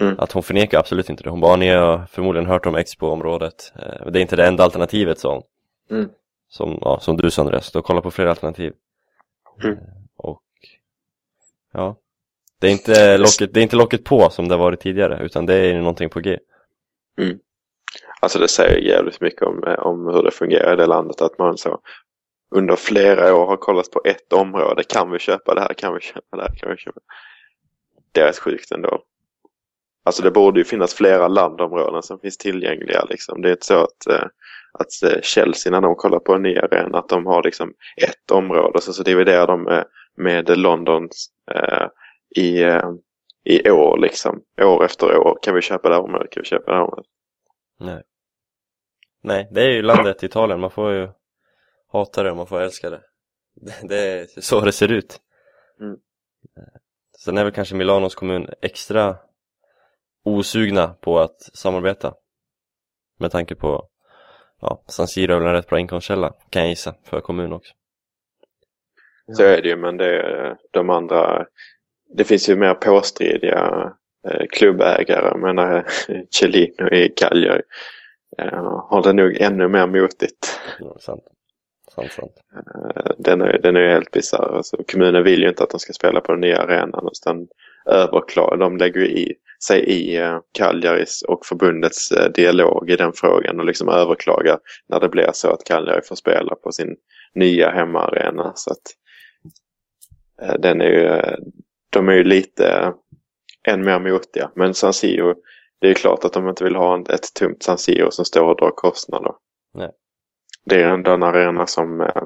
Mm. 0.00 0.18
Att 0.18 0.32
hon 0.32 0.42
förnekar 0.42 0.78
absolut 0.78 1.10
inte 1.10 1.22
det. 1.22 1.30
Hon 1.30 1.40
bara, 1.40 1.56
ni 1.56 1.68
har 1.68 2.06
förmodligen 2.06 2.46
hört 2.48 2.66
om 2.66 2.76
Expo-området. 2.76 3.72
Eh, 3.76 4.10
det 4.10 4.18
är 4.18 4.20
inte 4.20 4.36
det 4.36 4.46
enda 4.46 4.64
alternativet 4.64 5.18
sa 5.18 5.34
hon. 5.34 5.42
Mm. 5.98 6.10
Som, 6.48 6.78
ja, 6.80 6.98
som 7.00 7.16
du 7.16 7.30
sa 7.30 7.42
Andreas, 7.42 7.72
du 7.72 7.78
har 7.78 7.82
kollat 7.82 8.02
på 8.02 8.10
flera 8.10 8.30
alternativ. 8.30 8.72
Mm. 9.64 9.78
Ja, 11.72 11.96
det 12.60 12.66
är, 12.66 12.70
inte 12.70 13.18
locket, 13.18 13.54
det 13.54 13.60
är 13.60 13.62
inte 13.62 13.76
locket 13.76 14.04
på 14.04 14.30
som 14.30 14.48
det 14.48 14.54
har 14.54 14.64
varit 14.64 14.80
tidigare 14.80 15.24
utan 15.24 15.46
det 15.46 15.54
är 15.54 15.78
någonting 15.78 16.10
på 16.10 16.20
G. 16.20 16.38
Mm. 17.20 17.38
Alltså 18.20 18.38
det 18.38 18.48
säger 18.48 18.78
jävligt 18.78 19.20
mycket 19.20 19.42
om, 19.42 19.64
eh, 19.64 19.78
om 19.78 20.06
hur 20.06 20.22
det 20.22 20.30
fungerar 20.30 20.72
i 20.72 20.76
det 20.76 20.86
landet. 20.86 21.20
Att 21.20 21.38
man 21.38 21.58
så 21.58 21.80
under 22.50 22.76
flera 22.76 23.34
år 23.34 23.46
har 23.46 23.56
kollat 23.56 23.90
på 23.90 24.00
ett 24.04 24.32
område. 24.32 24.82
Kan 24.84 25.10
vi 25.10 25.18
köpa 25.18 25.54
det 25.54 25.60
här? 25.60 25.74
Kan 25.74 25.94
vi 25.94 26.00
köpa 26.00 26.36
det 26.36 26.42
här? 26.42 26.54
Kan 26.56 26.70
vi 26.70 26.76
köpa 26.76 27.00
det? 28.12 28.20
är 28.20 28.26
rätt 28.26 28.38
sjukt 28.38 28.72
ändå. 28.72 29.02
Alltså 30.04 30.22
det 30.22 30.30
borde 30.30 30.60
ju 30.60 30.64
finnas 30.64 30.94
flera 30.94 31.28
landområden 31.28 32.02
som 32.02 32.18
finns 32.18 32.36
tillgängliga. 32.36 33.04
Liksom. 33.04 33.42
Det 33.42 33.48
är 33.48 33.52
inte 33.52 33.66
så 33.66 33.82
att, 33.82 34.06
eh, 34.06 34.26
att 34.72 35.12
eh, 35.12 35.20
Chelsea 35.22 35.70
när 35.70 35.80
de 35.80 35.94
kollar 35.94 36.18
på 36.18 36.34
en 36.34 36.42
ny 36.42 36.58
arena 36.58 36.98
att 36.98 37.08
de 37.08 37.26
har 37.26 37.42
liksom 37.42 37.72
ett 37.96 38.30
område 38.30 38.72
och 38.74 38.82
så, 38.82 38.92
så 38.92 39.02
dividerar 39.02 39.46
de 39.46 39.62
med, 39.62 39.84
med 40.18 40.58
Londons 40.58 41.30
eh, 41.54 41.86
i, 42.36 42.62
eh, 42.62 42.90
i 43.44 43.70
år 43.70 43.98
liksom. 43.98 44.42
År 44.62 44.84
efter 44.84 45.16
år. 45.16 45.38
Kan 45.42 45.54
vi 45.54 45.62
köpa 45.62 45.88
det 45.88 45.94
här 45.94 46.02
området? 46.02 46.30
Kan 46.30 46.40
vi 46.42 46.48
köpa 46.48 46.70
det 46.70 46.76
här 46.76 46.84
området? 46.84 47.06
Nej. 47.80 48.02
Nej, 49.22 49.48
det 49.50 49.62
är 49.62 49.70
ju 49.70 49.82
landet 49.82 50.22
Italien, 50.22 50.60
man 50.60 50.70
får 50.70 50.92
ju 50.92 51.08
hata 51.92 52.22
det 52.22 52.30
och 52.30 52.36
man 52.36 52.46
får 52.46 52.60
älska 52.60 52.90
det. 52.90 53.00
Det, 53.54 53.74
det 53.88 53.98
är 53.98 54.40
så 54.40 54.60
det 54.60 54.72
ser 54.72 54.92
ut. 54.92 55.20
Mm. 55.80 55.96
Sen 57.18 57.38
är 57.38 57.44
väl 57.44 57.52
kanske 57.52 57.74
Milanos 57.74 58.14
kommun 58.14 58.48
extra 58.60 59.16
osugna 60.24 60.88
på 60.88 61.18
att 61.18 61.40
samarbeta. 61.40 62.14
Med 63.18 63.30
tanke 63.30 63.54
på, 63.54 63.88
ja, 64.60 64.84
San 64.86 65.08
Siro 65.08 65.34
är 65.34 65.38
väl 65.38 65.48
en 65.48 65.54
rätt 65.54 65.68
bra 65.68 65.78
inkomstkälla, 65.78 66.34
kan 66.50 66.62
jag 66.62 66.68
gissa, 66.68 66.94
för 67.04 67.20
kommunen 67.20 67.52
också. 67.52 67.74
Så 69.32 69.42
är 69.42 69.62
det 69.62 69.68
ju, 69.68 69.76
men 69.76 69.96
det 69.96 70.22
är 70.22 70.56
de 70.70 70.90
andra... 70.90 71.46
Det 72.14 72.24
finns 72.24 72.48
ju 72.48 72.56
mer 72.56 72.74
påstridiga 72.74 73.92
eh, 74.28 74.46
klubbägare. 74.50 75.26
Jag 75.26 75.40
menar, 75.40 75.86
Cellino 76.30 76.88
i 76.92 77.08
Cagliari 77.08 77.62
eh, 78.38 78.82
har 78.88 79.02
det 79.02 79.12
nog 79.12 79.36
ännu 79.40 79.68
mer 79.68 79.86
motigt. 79.86 80.60
Ja, 80.80 80.96
sant. 81.00 81.22
Sant, 81.94 82.12
sant. 82.12 82.32
Eh, 82.56 83.12
den, 83.18 83.40
är, 83.40 83.58
den 83.58 83.76
är 83.76 83.80
ju 83.80 83.88
helt 83.88 84.10
bisarr. 84.10 84.56
Alltså, 84.56 84.76
kommunen 84.92 85.24
vill 85.24 85.42
ju 85.42 85.48
inte 85.48 85.62
att 85.62 85.70
de 85.70 85.80
ska 85.80 85.92
spela 85.92 86.20
på 86.20 86.32
den 86.32 86.40
nya 86.40 86.58
arenan. 86.58 87.08
Utan 87.12 87.48
överklagar. 87.86 88.56
De 88.56 88.76
lägger 88.76 89.00
i 89.00 89.34
sig 89.64 89.80
i 89.80 90.16
eh, 90.16 90.38
Cagliaris 90.52 91.22
och 91.22 91.46
förbundets 91.46 92.12
eh, 92.12 92.32
dialog 92.32 92.90
i 92.90 92.96
den 92.96 93.12
frågan 93.12 93.60
och 93.60 93.66
liksom 93.66 93.88
överklagar 93.88 94.58
när 94.88 95.00
det 95.00 95.08
blir 95.08 95.30
så 95.32 95.50
att 95.50 95.64
Cagliari 95.64 96.02
får 96.02 96.16
spela 96.16 96.54
på 96.54 96.72
sin 96.72 96.96
nya 97.34 97.70
hemmaarena. 97.70 98.52
Så 98.54 98.70
att 98.70 98.78
eh, 98.78 98.88
den 100.58 100.80
är 100.80 100.90
ju, 100.90 101.06
eh, 101.06 101.38
de 101.90 102.08
är 102.08 102.12
ju 102.12 102.24
lite 102.24 102.68
eh, 102.68 102.92
än 103.72 103.84
mer 103.84 103.98
motiga. 103.98 104.50
Men 104.54 104.74
San 104.74 104.92
Siro, 104.92 105.34
det 105.80 105.88
är 105.88 105.94
klart 105.94 106.24
att 106.24 106.32
de 106.32 106.48
inte 106.48 106.64
vill 106.64 106.76
ha 106.76 107.00
ett 107.00 107.34
tomt 107.34 107.62
San 107.62 107.78
Siro 107.78 108.10
som 108.10 108.24
står 108.24 108.50
och 108.50 108.56
drar 108.56 108.70
kostnader. 108.70 109.32
Nej. 109.74 109.90
Det 110.64 110.82
är 110.82 110.88
ändå 110.88 111.10
en 111.10 111.22
arena 111.22 111.66
som 111.66 112.00
eh, 112.00 112.22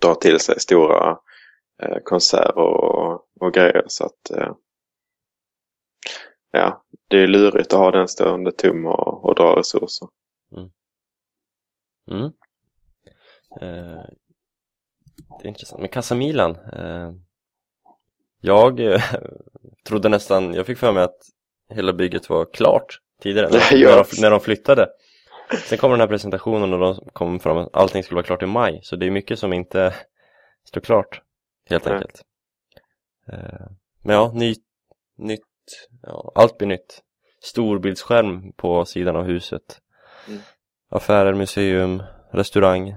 drar 0.00 0.14
till 0.14 0.40
sig 0.40 0.60
stora 0.60 1.18
eh, 1.82 1.98
konserter 2.04 2.58
och, 2.58 3.26
och 3.40 3.52
grejer. 3.54 3.84
Så 3.86 4.04
att 4.04 4.30
eh, 4.30 4.52
ja, 6.50 6.84
det 7.08 7.18
är 7.18 7.26
lurigt 7.26 7.72
att 7.72 7.78
ha 7.78 7.90
den 7.90 8.08
stående 8.08 8.52
tom 8.52 8.86
och, 8.86 9.24
och 9.24 9.34
dra 9.34 9.58
resurser. 9.58 10.08
Mm. 12.10 12.32
Eh, 13.60 14.04
det 15.16 15.46
är 15.46 15.48
intressant. 15.48 15.80
Men 15.80 15.88
Casa 15.88 16.14
Milan. 16.14 16.56
Eh, 16.72 17.12
jag 18.40 18.80
eh, 18.80 19.02
trodde 19.86 20.08
nästan, 20.08 20.54
jag 20.54 20.66
fick 20.66 20.78
för 20.78 20.92
mig 20.92 21.02
att 21.02 21.18
hela 21.74 21.92
bygget 21.92 22.30
var 22.30 22.52
klart 22.52 23.00
tidigare 23.22 23.48
när, 23.50 23.58
när, 23.86 23.96
de, 23.96 24.20
när 24.20 24.30
de 24.30 24.40
flyttade. 24.40 24.88
Sen 25.64 25.78
kom 25.78 25.90
den 25.90 26.00
här 26.00 26.06
presentationen 26.06 26.72
och 26.72 26.78
de 26.78 27.10
kom 27.12 27.40
fram 27.40 27.56
att 27.56 27.68
allting 27.72 28.02
skulle 28.02 28.16
vara 28.16 28.26
klart 28.26 28.42
i 28.42 28.46
maj. 28.46 28.80
Så 28.82 28.96
det 28.96 29.06
är 29.06 29.10
mycket 29.10 29.38
som 29.38 29.52
inte 29.52 29.94
står 30.64 30.80
klart 30.80 31.22
helt 31.68 31.84
Nej. 31.84 31.94
enkelt. 31.94 32.22
Eh, 33.32 33.66
men 34.02 34.16
ja, 34.16 34.32
ny, 34.34 34.54
nytt, 35.18 35.40
ja, 36.02 36.32
allt 36.34 36.58
blir 36.58 36.68
nytt. 36.68 37.02
Storbildsskärm 37.42 38.52
på 38.52 38.84
sidan 38.84 39.16
av 39.16 39.24
huset. 39.24 39.80
Mm. 40.28 40.40
Affärer, 40.90 41.34
museum, 41.34 42.02
restaurang. 42.32 42.94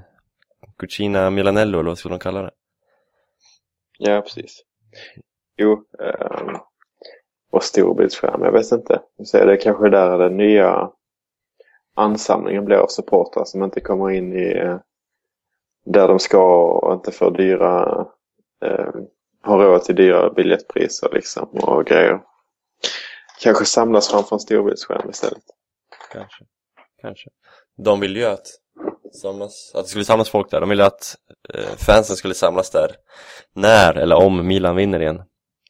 Cucina 0.84 1.30
Milanello 1.30 1.80
eller 1.80 1.90
vad 1.90 1.98
skulle 1.98 2.14
de 2.14 2.20
kalla 2.20 2.42
det? 2.42 2.52
Ja, 3.98 4.22
precis. 4.22 4.64
Jo, 5.58 5.86
ehm, 6.00 6.58
och 7.52 7.64
storbildsskärm, 7.64 8.42
jag 8.42 8.52
vet 8.52 8.72
inte. 8.72 9.02
Jag 9.18 9.28
säger 9.28 9.46
det 9.46 9.54
är 9.54 9.62
kanske 9.62 9.90
där 9.90 10.18
den 10.18 10.38
nya 10.38 10.92
ansamlingen 11.96 12.66
blir 12.66 12.78
av 12.78 12.88
supportrar 12.88 13.46
som 13.46 13.64
inte 13.64 13.80
kommer 13.80 14.12
in 14.12 14.34
i 14.34 14.58
eh, 14.58 14.78
där 15.86 16.08
de 16.08 16.20
ska 16.20 16.72
och 16.72 16.94
inte 16.94 17.12
får 17.12 17.32
dyra, 17.32 18.06
eh, 18.66 18.94
har 19.42 19.60
råd 19.60 19.84
till 19.84 19.96
dyra 19.96 20.30
biljettpriser 20.30 21.10
liksom 21.14 21.50
och 21.50 21.86
grejer. 21.86 22.22
Kanske 23.42 23.66
samlas 23.66 24.10
framför 24.10 24.36
en 24.36 24.40
storbildsskärm 24.40 25.10
istället. 25.10 25.44
Kanske. 26.12 26.46
Kanske. 27.02 27.30
De 27.78 28.00
ville 28.00 28.20
ju 28.20 28.26
att, 28.26 28.48
samlas, 29.14 29.72
att 29.76 29.84
det 29.84 29.90
skulle 29.90 30.06
samlas 30.06 30.30
folk 30.30 30.52
där. 30.52 30.60
De 30.60 30.70
ville 30.70 30.86
att 30.86 31.16
eh, 31.54 31.76
fansen 31.78 32.16
skulle 32.16 32.34
samlas 32.34 32.70
där 32.72 32.92
när 33.54 33.98
eller 33.98 34.16
om 34.16 34.48
Milan 34.48 34.76
vinner 34.76 35.00
igen. 35.00 35.22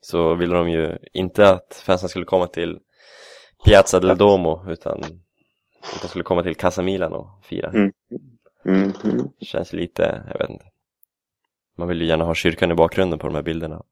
Så 0.01 0.35
ville 0.35 0.55
de 0.55 0.69
ju 0.69 0.97
inte 1.13 1.49
att 1.49 1.83
fansen 1.85 2.09
skulle 2.09 2.25
komma 2.25 2.47
till 2.47 2.79
Piazza 3.65 3.99
del 3.99 4.17
Duomo 4.17 4.65
utan 4.71 5.03
att 5.95 6.01
de 6.01 6.07
skulle 6.07 6.23
komma 6.23 6.43
till 6.43 6.55
Casa 6.55 6.81
Milan 6.81 7.13
och 7.13 7.27
fira. 7.43 7.69
Mm. 7.69 7.91
Mm, 8.65 8.93
mm. 9.03 9.27
Det 9.39 9.45
känns 9.45 9.73
lite, 9.73 10.23
jag 10.31 10.39
vet 10.39 10.49
inte. 10.49 10.65
Man 11.77 11.87
vill 11.87 12.01
ju 12.01 12.07
gärna 12.07 12.25
ha 12.25 12.33
kyrkan 12.33 12.71
i 12.71 12.75
bakgrunden 12.75 13.19
på 13.19 13.27
de 13.27 13.35
här 13.35 13.41
bilderna. 13.41 13.83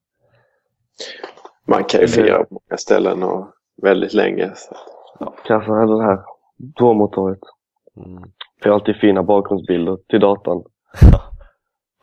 Man 1.67 1.83
kan 1.83 2.01
ju 2.01 2.07
fira 2.07 2.43
på 2.43 2.53
många 2.53 2.77
ställen 2.77 3.23
och 3.23 3.47
väldigt 3.81 4.13
länge. 4.13 4.51
Så. 4.55 4.75
Kassan 5.45 5.75
hade 5.75 5.97
det 5.97 6.03
här 6.03 6.23
Duomotorget. 6.57 7.39
Mm. 7.97 8.31
Det 8.61 8.69
är 8.69 8.73
alltid 8.73 8.95
fina 8.95 9.23
bakgrundsbilder 9.23 9.97
till 10.09 10.19
datan. 10.19 10.63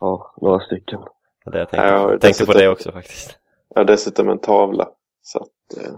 Ja, 0.01 0.35
några 0.41 0.59
stycken. 0.59 0.99
Det 1.45 1.59
jag 1.59 1.69
tänkte, 1.69 1.87
Ja, 1.87 2.17
tänkte 2.21 2.45
på 2.45 2.53
det 2.53 2.69
också 2.69 2.91
faktiskt. 2.91 3.39
Ja, 3.75 3.83
dessutom 3.83 4.29
en 4.29 4.39
tavla. 4.39 4.89
Så 5.21 5.39
att, 5.39 5.77
eh, 5.77 5.93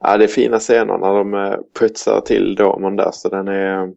ja, 0.00 0.16
det 0.16 0.24
är 0.24 0.28
fina 0.28 0.58
scener 0.58 0.98
när 0.98 1.14
de 1.14 1.34
eh, 1.34 1.58
putsar 1.78 2.20
till 2.20 2.54
domen 2.54 2.96
där. 2.96 3.10
Så 3.12 3.28
den 3.28 3.48
är, 3.48 3.94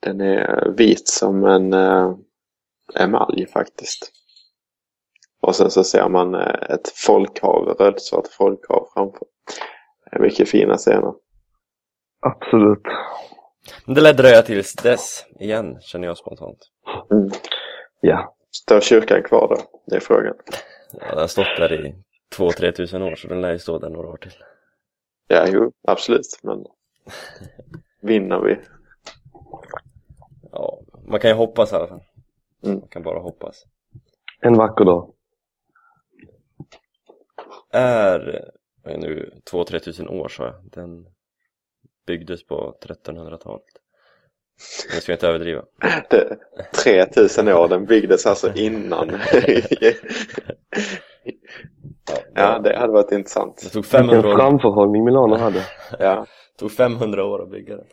den 0.00 0.20
är 0.20 0.70
vit 0.76 1.08
som 1.08 1.44
en 1.44 1.72
eh, 1.72 2.14
emalj 2.94 3.46
faktiskt. 3.46 4.12
Och 5.40 5.56
sen 5.56 5.70
så 5.70 5.84
ser 5.84 6.08
man 6.08 6.34
ett 6.34 6.88
folkhav, 7.06 7.64
rödsvart 7.64 8.28
folkhav 8.28 8.88
framför. 8.94 9.26
Mycket 10.20 10.48
fina 10.48 10.76
scener. 10.76 11.14
Absolut. 12.20 12.86
Men 13.84 13.94
det 13.94 14.00
lär 14.00 14.12
dröja 14.12 14.42
tills 14.42 14.74
dess 14.74 15.26
igen, 15.40 15.80
känner 15.80 16.06
jag 16.06 16.16
spontant. 16.16 16.70
Mm. 17.10 17.30
Ja. 18.00 18.34
Står 18.50 18.80
kyrkan 18.80 19.22
kvar 19.22 19.48
då? 19.48 19.80
Det 19.86 19.96
är 19.96 20.00
frågan. 20.00 20.34
Ja, 20.92 21.08
den 21.08 21.18
har 21.18 21.26
stått 21.26 21.56
där 21.56 21.86
i 21.86 21.94
2-3 22.36 22.72
tusen 22.72 23.02
år 23.02 23.14
så 23.14 23.28
den 23.28 23.40
lär 23.40 23.52
ju 23.52 23.58
stå 23.58 23.78
där 23.78 23.88
några 23.88 24.08
år 24.08 24.16
till. 24.16 24.32
Ja, 25.28 25.46
jo, 25.48 25.72
absolut. 25.82 26.40
Men 26.42 26.64
vinner 28.00 28.40
vi? 28.40 28.58
Ja, 30.52 30.80
man 31.06 31.20
kan 31.20 31.30
ju 31.30 31.36
hoppas 31.36 31.72
i 31.72 31.76
alla 31.76 31.88
fall. 31.88 32.02
Mm. 32.64 32.78
Man 32.78 32.88
kan 32.88 33.02
bara 33.02 33.18
hoppas. 33.18 33.64
En 34.40 34.56
vacker 34.56 34.84
dag. 34.84 35.14
Är, 37.70 38.50
nu, 38.84 39.32
2-3 39.50 39.78
tusen 39.78 40.08
år 40.08 40.28
sa 40.28 40.44
jag. 40.44 40.54
Den 40.62 41.06
byggdes 42.06 42.46
på 42.46 42.78
1300-talet. 42.82 43.64
Nu 44.94 45.00
ska 45.00 45.12
jag 45.12 45.16
inte 45.16 45.28
överdriva. 45.28 45.64
Det, 46.10 46.38
3000 46.84 47.48
år, 47.48 47.68
den 47.68 47.84
byggdes 47.84 48.26
alltså 48.26 48.52
innan. 48.54 49.20
ja, 52.34 52.58
det 52.58 52.78
hade 52.78 52.92
varit 52.92 53.12
intressant. 53.12 53.60
Det 53.62 53.68
tog 53.68 53.84
Vilken 53.84 54.00
500 54.00 54.28
år, 54.28 54.36
framförhållning 54.36 55.04
Milano 55.04 55.36
hade. 55.36 55.66
Ja, 55.98 56.26
tog 56.58 56.72
500 56.72 57.24
år 57.24 57.42
att 57.42 57.50
bygga 57.50 57.76
den. 57.76 57.86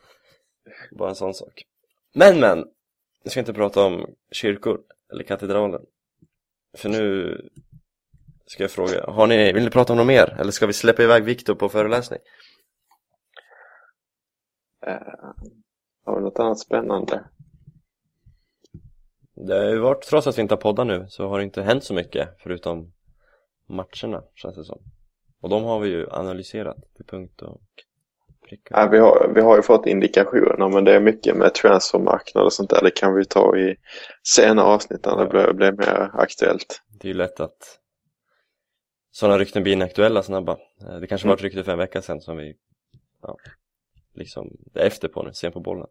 Bara 0.91 1.10
en 1.10 1.16
sån 1.16 1.34
sak. 1.34 1.64
Men 2.16 2.39
men, 2.39 2.66
jag 3.24 3.32
ska 3.32 3.39
inte 3.39 3.53
prata 3.53 3.84
om 3.84 4.05
kyrkor 4.32 4.80
eller 5.12 5.24
katedralen. 5.24 5.82
För 6.78 6.89
nu 6.89 7.36
ska 8.45 8.64
jag 8.64 8.72
fråga, 8.72 9.05
har 9.07 9.28
ni, 9.28 9.53
vill 9.53 9.64
ni 9.64 9.70
prata 9.70 9.93
om 9.93 9.97
något 9.97 10.07
mer? 10.07 10.36
Eller 10.39 10.51
ska 10.51 10.68
vi 10.68 10.74
släppa 10.74 11.03
iväg 11.03 11.24
Viktor 11.24 11.55
på 11.55 11.70
föreläsning? 11.70 12.20
Eh, 14.88 15.30
har 16.06 16.16
vi 16.16 16.22
något 16.22 16.40
annat 16.40 16.60
spännande? 16.60 17.24
Det 19.48 19.54
har 19.56 19.66
ju 19.70 19.80
varit, 19.80 20.02
trots 20.02 20.28
att 20.28 20.38
vi 20.38 20.42
inte 20.42 20.54
har 20.54 20.62
poddat 20.62 20.88
nu, 20.88 21.06
så 21.10 21.28
har 21.28 21.38
det 21.38 21.44
inte 21.44 21.62
hänt 21.62 21.84
så 21.84 21.94
mycket 21.94 22.30
förutom 22.44 22.94
matcherna, 23.68 24.24
känns 24.36 24.56
det 24.56 24.64
som. 24.64 24.80
Och 25.42 25.50
de 25.50 25.64
har 25.64 25.80
vi 25.80 25.90
ju 25.90 26.10
analyserat 26.12 26.78
till 26.96 27.06
punkt 27.06 27.42
och 27.42 27.62
pricka. 28.50 28.76
Ja, 28.78 28.88
vi, 28.92 28.98
har, 29.00 29.32
vi 29.36 29.42
har 29.42 29.56
ju 29.56 29.62
fått 29.62 29.86
indikationer 29.86 30.70
men 30.70 30.84
det 30.84 30.96
är 30.96 31.00
mycket 31.00 31.36
med 31.38 31.54
transfermarknad 31.54 32.44
och 32.46 32.54
sånt 32.54 32.70
där. 32.70 32.82
Det 32.84 32.92
kan 32.92 33.16
vi 33.16 33.26
ta 33.26 33.58
i 33.58 33.76
senare 34.24 34.66
avsnitt 34.66 35.06
när 35.06 35.16
det 35.18 35.24
Ja. 35.24 35.30
blir, 35.30 35.54
blir 35.54 35.72
mer 35.72 36.10
aktuellt. 36.14 36.82
Det 37.00 37.08
är 37.08 37.12
ju 37.12 37.18
lätt 37.18 37.40
att 37.40 37.80
sådana 39.12 39.38
rykten 39.40 39.64
blir 39.64 39.74
inaktuella 39.74 40.24
snabba. 40.24 40.58
Eh, 40.82 41.00
Det 41.00 41.08
kanske 41.08 41.28
var 41.28 41.36
ett 41.36 41.42
rykte 41.42 41.64
för 41.64 41.72
en 41.72 41.78
vecka 41.78 42.02
sedan 42.02 42.22
som 42.22 42.38
vi, 42.38 42.56
ja, 43.22 43.38
liksom 44.20 44.58
efter 44.76 45.08
på 45.08 45.24
nu, 45.24 45.34
sen 45.34 45.52
på 45.52 45.60
bollen. 45.60 45.88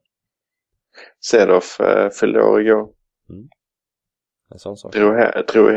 Cedof 1.31 1.81
eh, 1.81 2.11
fyllde 2.11 2.43
år 2.43 2.61
igår. 2.61 2.89
En 4.51 4.59
sån 4.59 4.77
sak. 4.77 4.93
Drog, 4.93 5.17
drog 5.49 5.71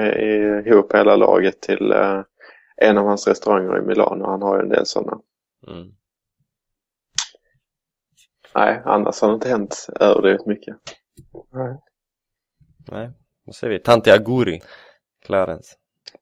ihop 0.68 0.94
hela 0.94 1.16
laget 1.16 1.62
till 1.62 1.92
eh, 1.92 2.22
en 2.78 2.98
av 2.98 3.06
hans 3.06 3.28
restauranger 3.28 3.78
i 3.78 3.82
Milano. 3.82 4.26
Han 4.26 4.42
har 4.42 4.58
ju 4.58 4.64
en 4.64 4.70
del 4.70 4.86
sådana. 4.86 5.22
Mm. 5.68 5.92
Nej, 8.56 8.82
annars 8.86 9.22
har 9.22 9.28
det 9.28 9.34
inte 9.34 9.50
hänt 9.50 9.88
överdrivet 10.00 10.46
mycket. 10.46 10.76
Nej. 11.52 11.78
Nej, 12.92 13.12
då 13.46 13.52
ser 13.52 13.70
vi. 13.70 13.80
Tanti 13.80 14.12
Aguri, 14.12 14.62
Clarence. 15.26 15.76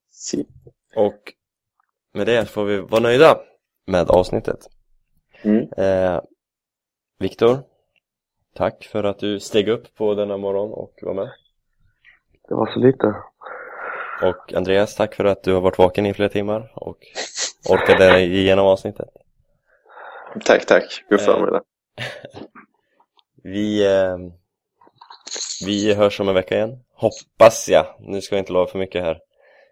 Si. 0.09 0.47
Och 0.95 1.33
med 2.13 2.27
det 2.27 2.45
får 2.45 2.65
vi 2.65 2.77
vara 2.79 3.01
nöjda 3.01 3.39
med 3.85 4.09
avsnittet. 4.09 4.59
Mm. 5.41 5.67
Eh, 5.77 6.21
Viktor, 7.19 7.59
tack 8.55 8.83
för 8.83 9.03
att 9.03 9.19
du 9.19 9.39
steg 9.39 9.69
upp 9.69 9.95
på 9.95 10.13
denna 10.13 10.37
morgon 10.37 10.73
och 10.73 10.99
var 11.01 11.13
med. 11.13 11.29
Det 12.47 12.55
var 12.55 12.71
så 12.73 12.79
lite. 12.79 13.15
Och 14.23 14.53
Andreas, 14.53 14.95
tack 14.95 15.15
för 15.15 15.25
att 15.25 15.43
du 15.43 15.53
har 15.53 15.61
varit 15.61 15.77
vaken 15.77 16.05
i 16.05 16.13
flera 16.13 16.29
timmar 16.29 16.71
och 16.75 16.97
orkade 17.69 18.19
igenom 18.21 18.65
avsnittet. 18.65 19.09
Tack, 20.45 20.65
tack. 20.65 21.05
God 21.09 21.19
Eh. 21.19 21.25
förmiddag. 21.25 21.61
Vi, 23.43 23.85
eh, 23.95 24.17
vi 25.65 25.93
hörs 25.93 26.19
om 26.19 26.29
en 26.29 26.35
vecka 26.35 26.55
igen. 26.55 26.79
Hoppas 26.93 27.69
jag. 27.69 27.85
Nu 27.99 28.21
ska 28.21 28.35
jag 28.35 28.41
inte 28.41 28.53
lova 28.53 28.67
för 28.67 28.79
mycket 28.79 29.03
här. 29.03 29.19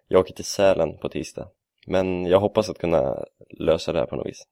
Jag 0.08 0.20
åker 0.20 0.34
till 0.34 0.44
Sälen 0.44 0.98
på 0.98 1.08
tisdag. 1.08 1.48
Men 1.86 2.26
jag 2.26 2.40
hoppas 2.40 2.70
att 2.70 2.78
kunna 2.78 3.24
lösa 3.50 3.92
det 3.92 3.98
här 3.98 4.06
på 4.06 4.16
något 4.16 4.26
vis. 4.26 4.42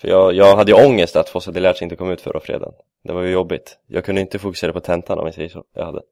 För 0.00 0.08
jag, 0.08 0.34
jag 0.34 0.56
hade 0.56 0.72
ju 0.72 0.86
ångest 0.86 1.16
att 1.16 1.28
Fossa 1.28 1.50
de 1.50 1.60
Lerts 1.60 1.82
inte 1.82 1.96
kom 1.96 2.10
ut 2.10 2.20
förra 2.20 2.40
fredagen. 2.40 2.74
Det 3.04 3.12
var 3.12 3.22
ju 3.22 3.30
jobbigt. 3.30 3.78
Jag 3.86 4.04
kunde 4.04 4.20
inte 4.20 4.38
fokusera 4.38 4.72
på 4.72 4.80
tentan 4.80 5.18
om 5.18 5.26
jag 5.26 5.34
säger 5.34 5.48
så. 5.48 5.64
Jag 5.74 5.84
hade. 5.84 6.02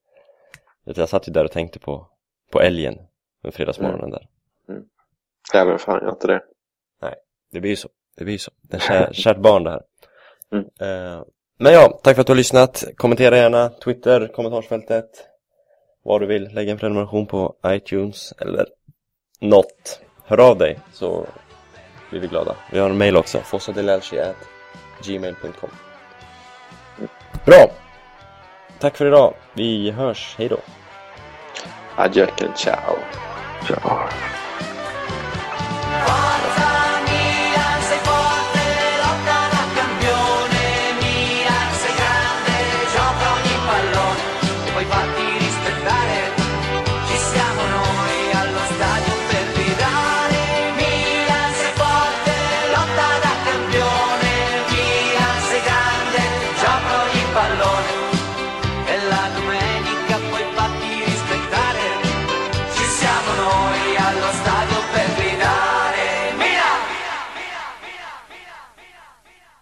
Jag 0.85 1.09
satt 1.09 1.29
ju 1.29 1.33
där 1.33 1.45
och 1.45 1.53
tänkte 1.53 1.79
på, 1.79 2.07
på 2.53 2.61
älgen. 2.61 2.99
Med 3.43 3.55
fredagsmorgonen 3.55 4.11
där. 4.11 4.29
Ja, 5.53 5.65
men 5.65 5.79
fan 5.79 6.03
gör 6.03 6.11
inte 6.11 6.27
det. 6.27 6.43
Det 7.53 7.61
blir 7.61 7.71
ju 7.71 7.77
så. 7.77 7.89
Det 8.17 8.25
blir 8.25 8.35
ju 8.35 8.39
så. 8.39 8.51
Det 8.63 8.77
är 8.77 8.81
kär, 8.81 9.13
kärt 9.13 9.39
barn 9.39 9.65
det 9.65 9.71
här. 9.71 9.83
Mm. 10.53 10.65
Eh, 10.65 11.25
men 11.59 11.73
ja, 11.73 12.01
tack 12.03 12.15
för 12.15 12.21
att 12.21 12.27
du 12.27 12.31
har 12.31 12.37
lyssnat. 12.37 12.85
Kommentera 12.97 13.37
gärna 13.37 13.69
Twitter, 13.69 14.29
kommentarsfältet. 14.29 15.11
Vad 16.03 16.21
du 16.21 16.27
vill. 16.27 16.49
Lägg 16.55 16.69
en 16.69 16.79
prenumeration 16.79 17.27
på 17.27 17.57
iTunes 17.67 18.33
eller 18.39 18.67
något. 19.41 20.01
Hör 20.25 20.51
av 20.51 20.59
dig 20.59 20.79
så 20.93 21.27
blir 22.11 22.21
vi 22.21 22.27
glada. 22.27 22.55
Vi 22.71 22.79
har 22.79 22.91
en 22.91 22.99
mail 22.99 23.17
också. 23.17 23.41
fossadelelci.gmail.com 23.41 25.71
Bra! 27.45 27.71
Tack 28.79 28.97
för 28.97 29.07
idag. 29.07 29.35
Vi 29.53 29.91
hörs. 29.91 30.35
Hej 30.39 30.49
då. 30.49 30.59
Adjöken, 31.97 32.53
ciao. 32.57 32.97
Ciao. 33.67 33.99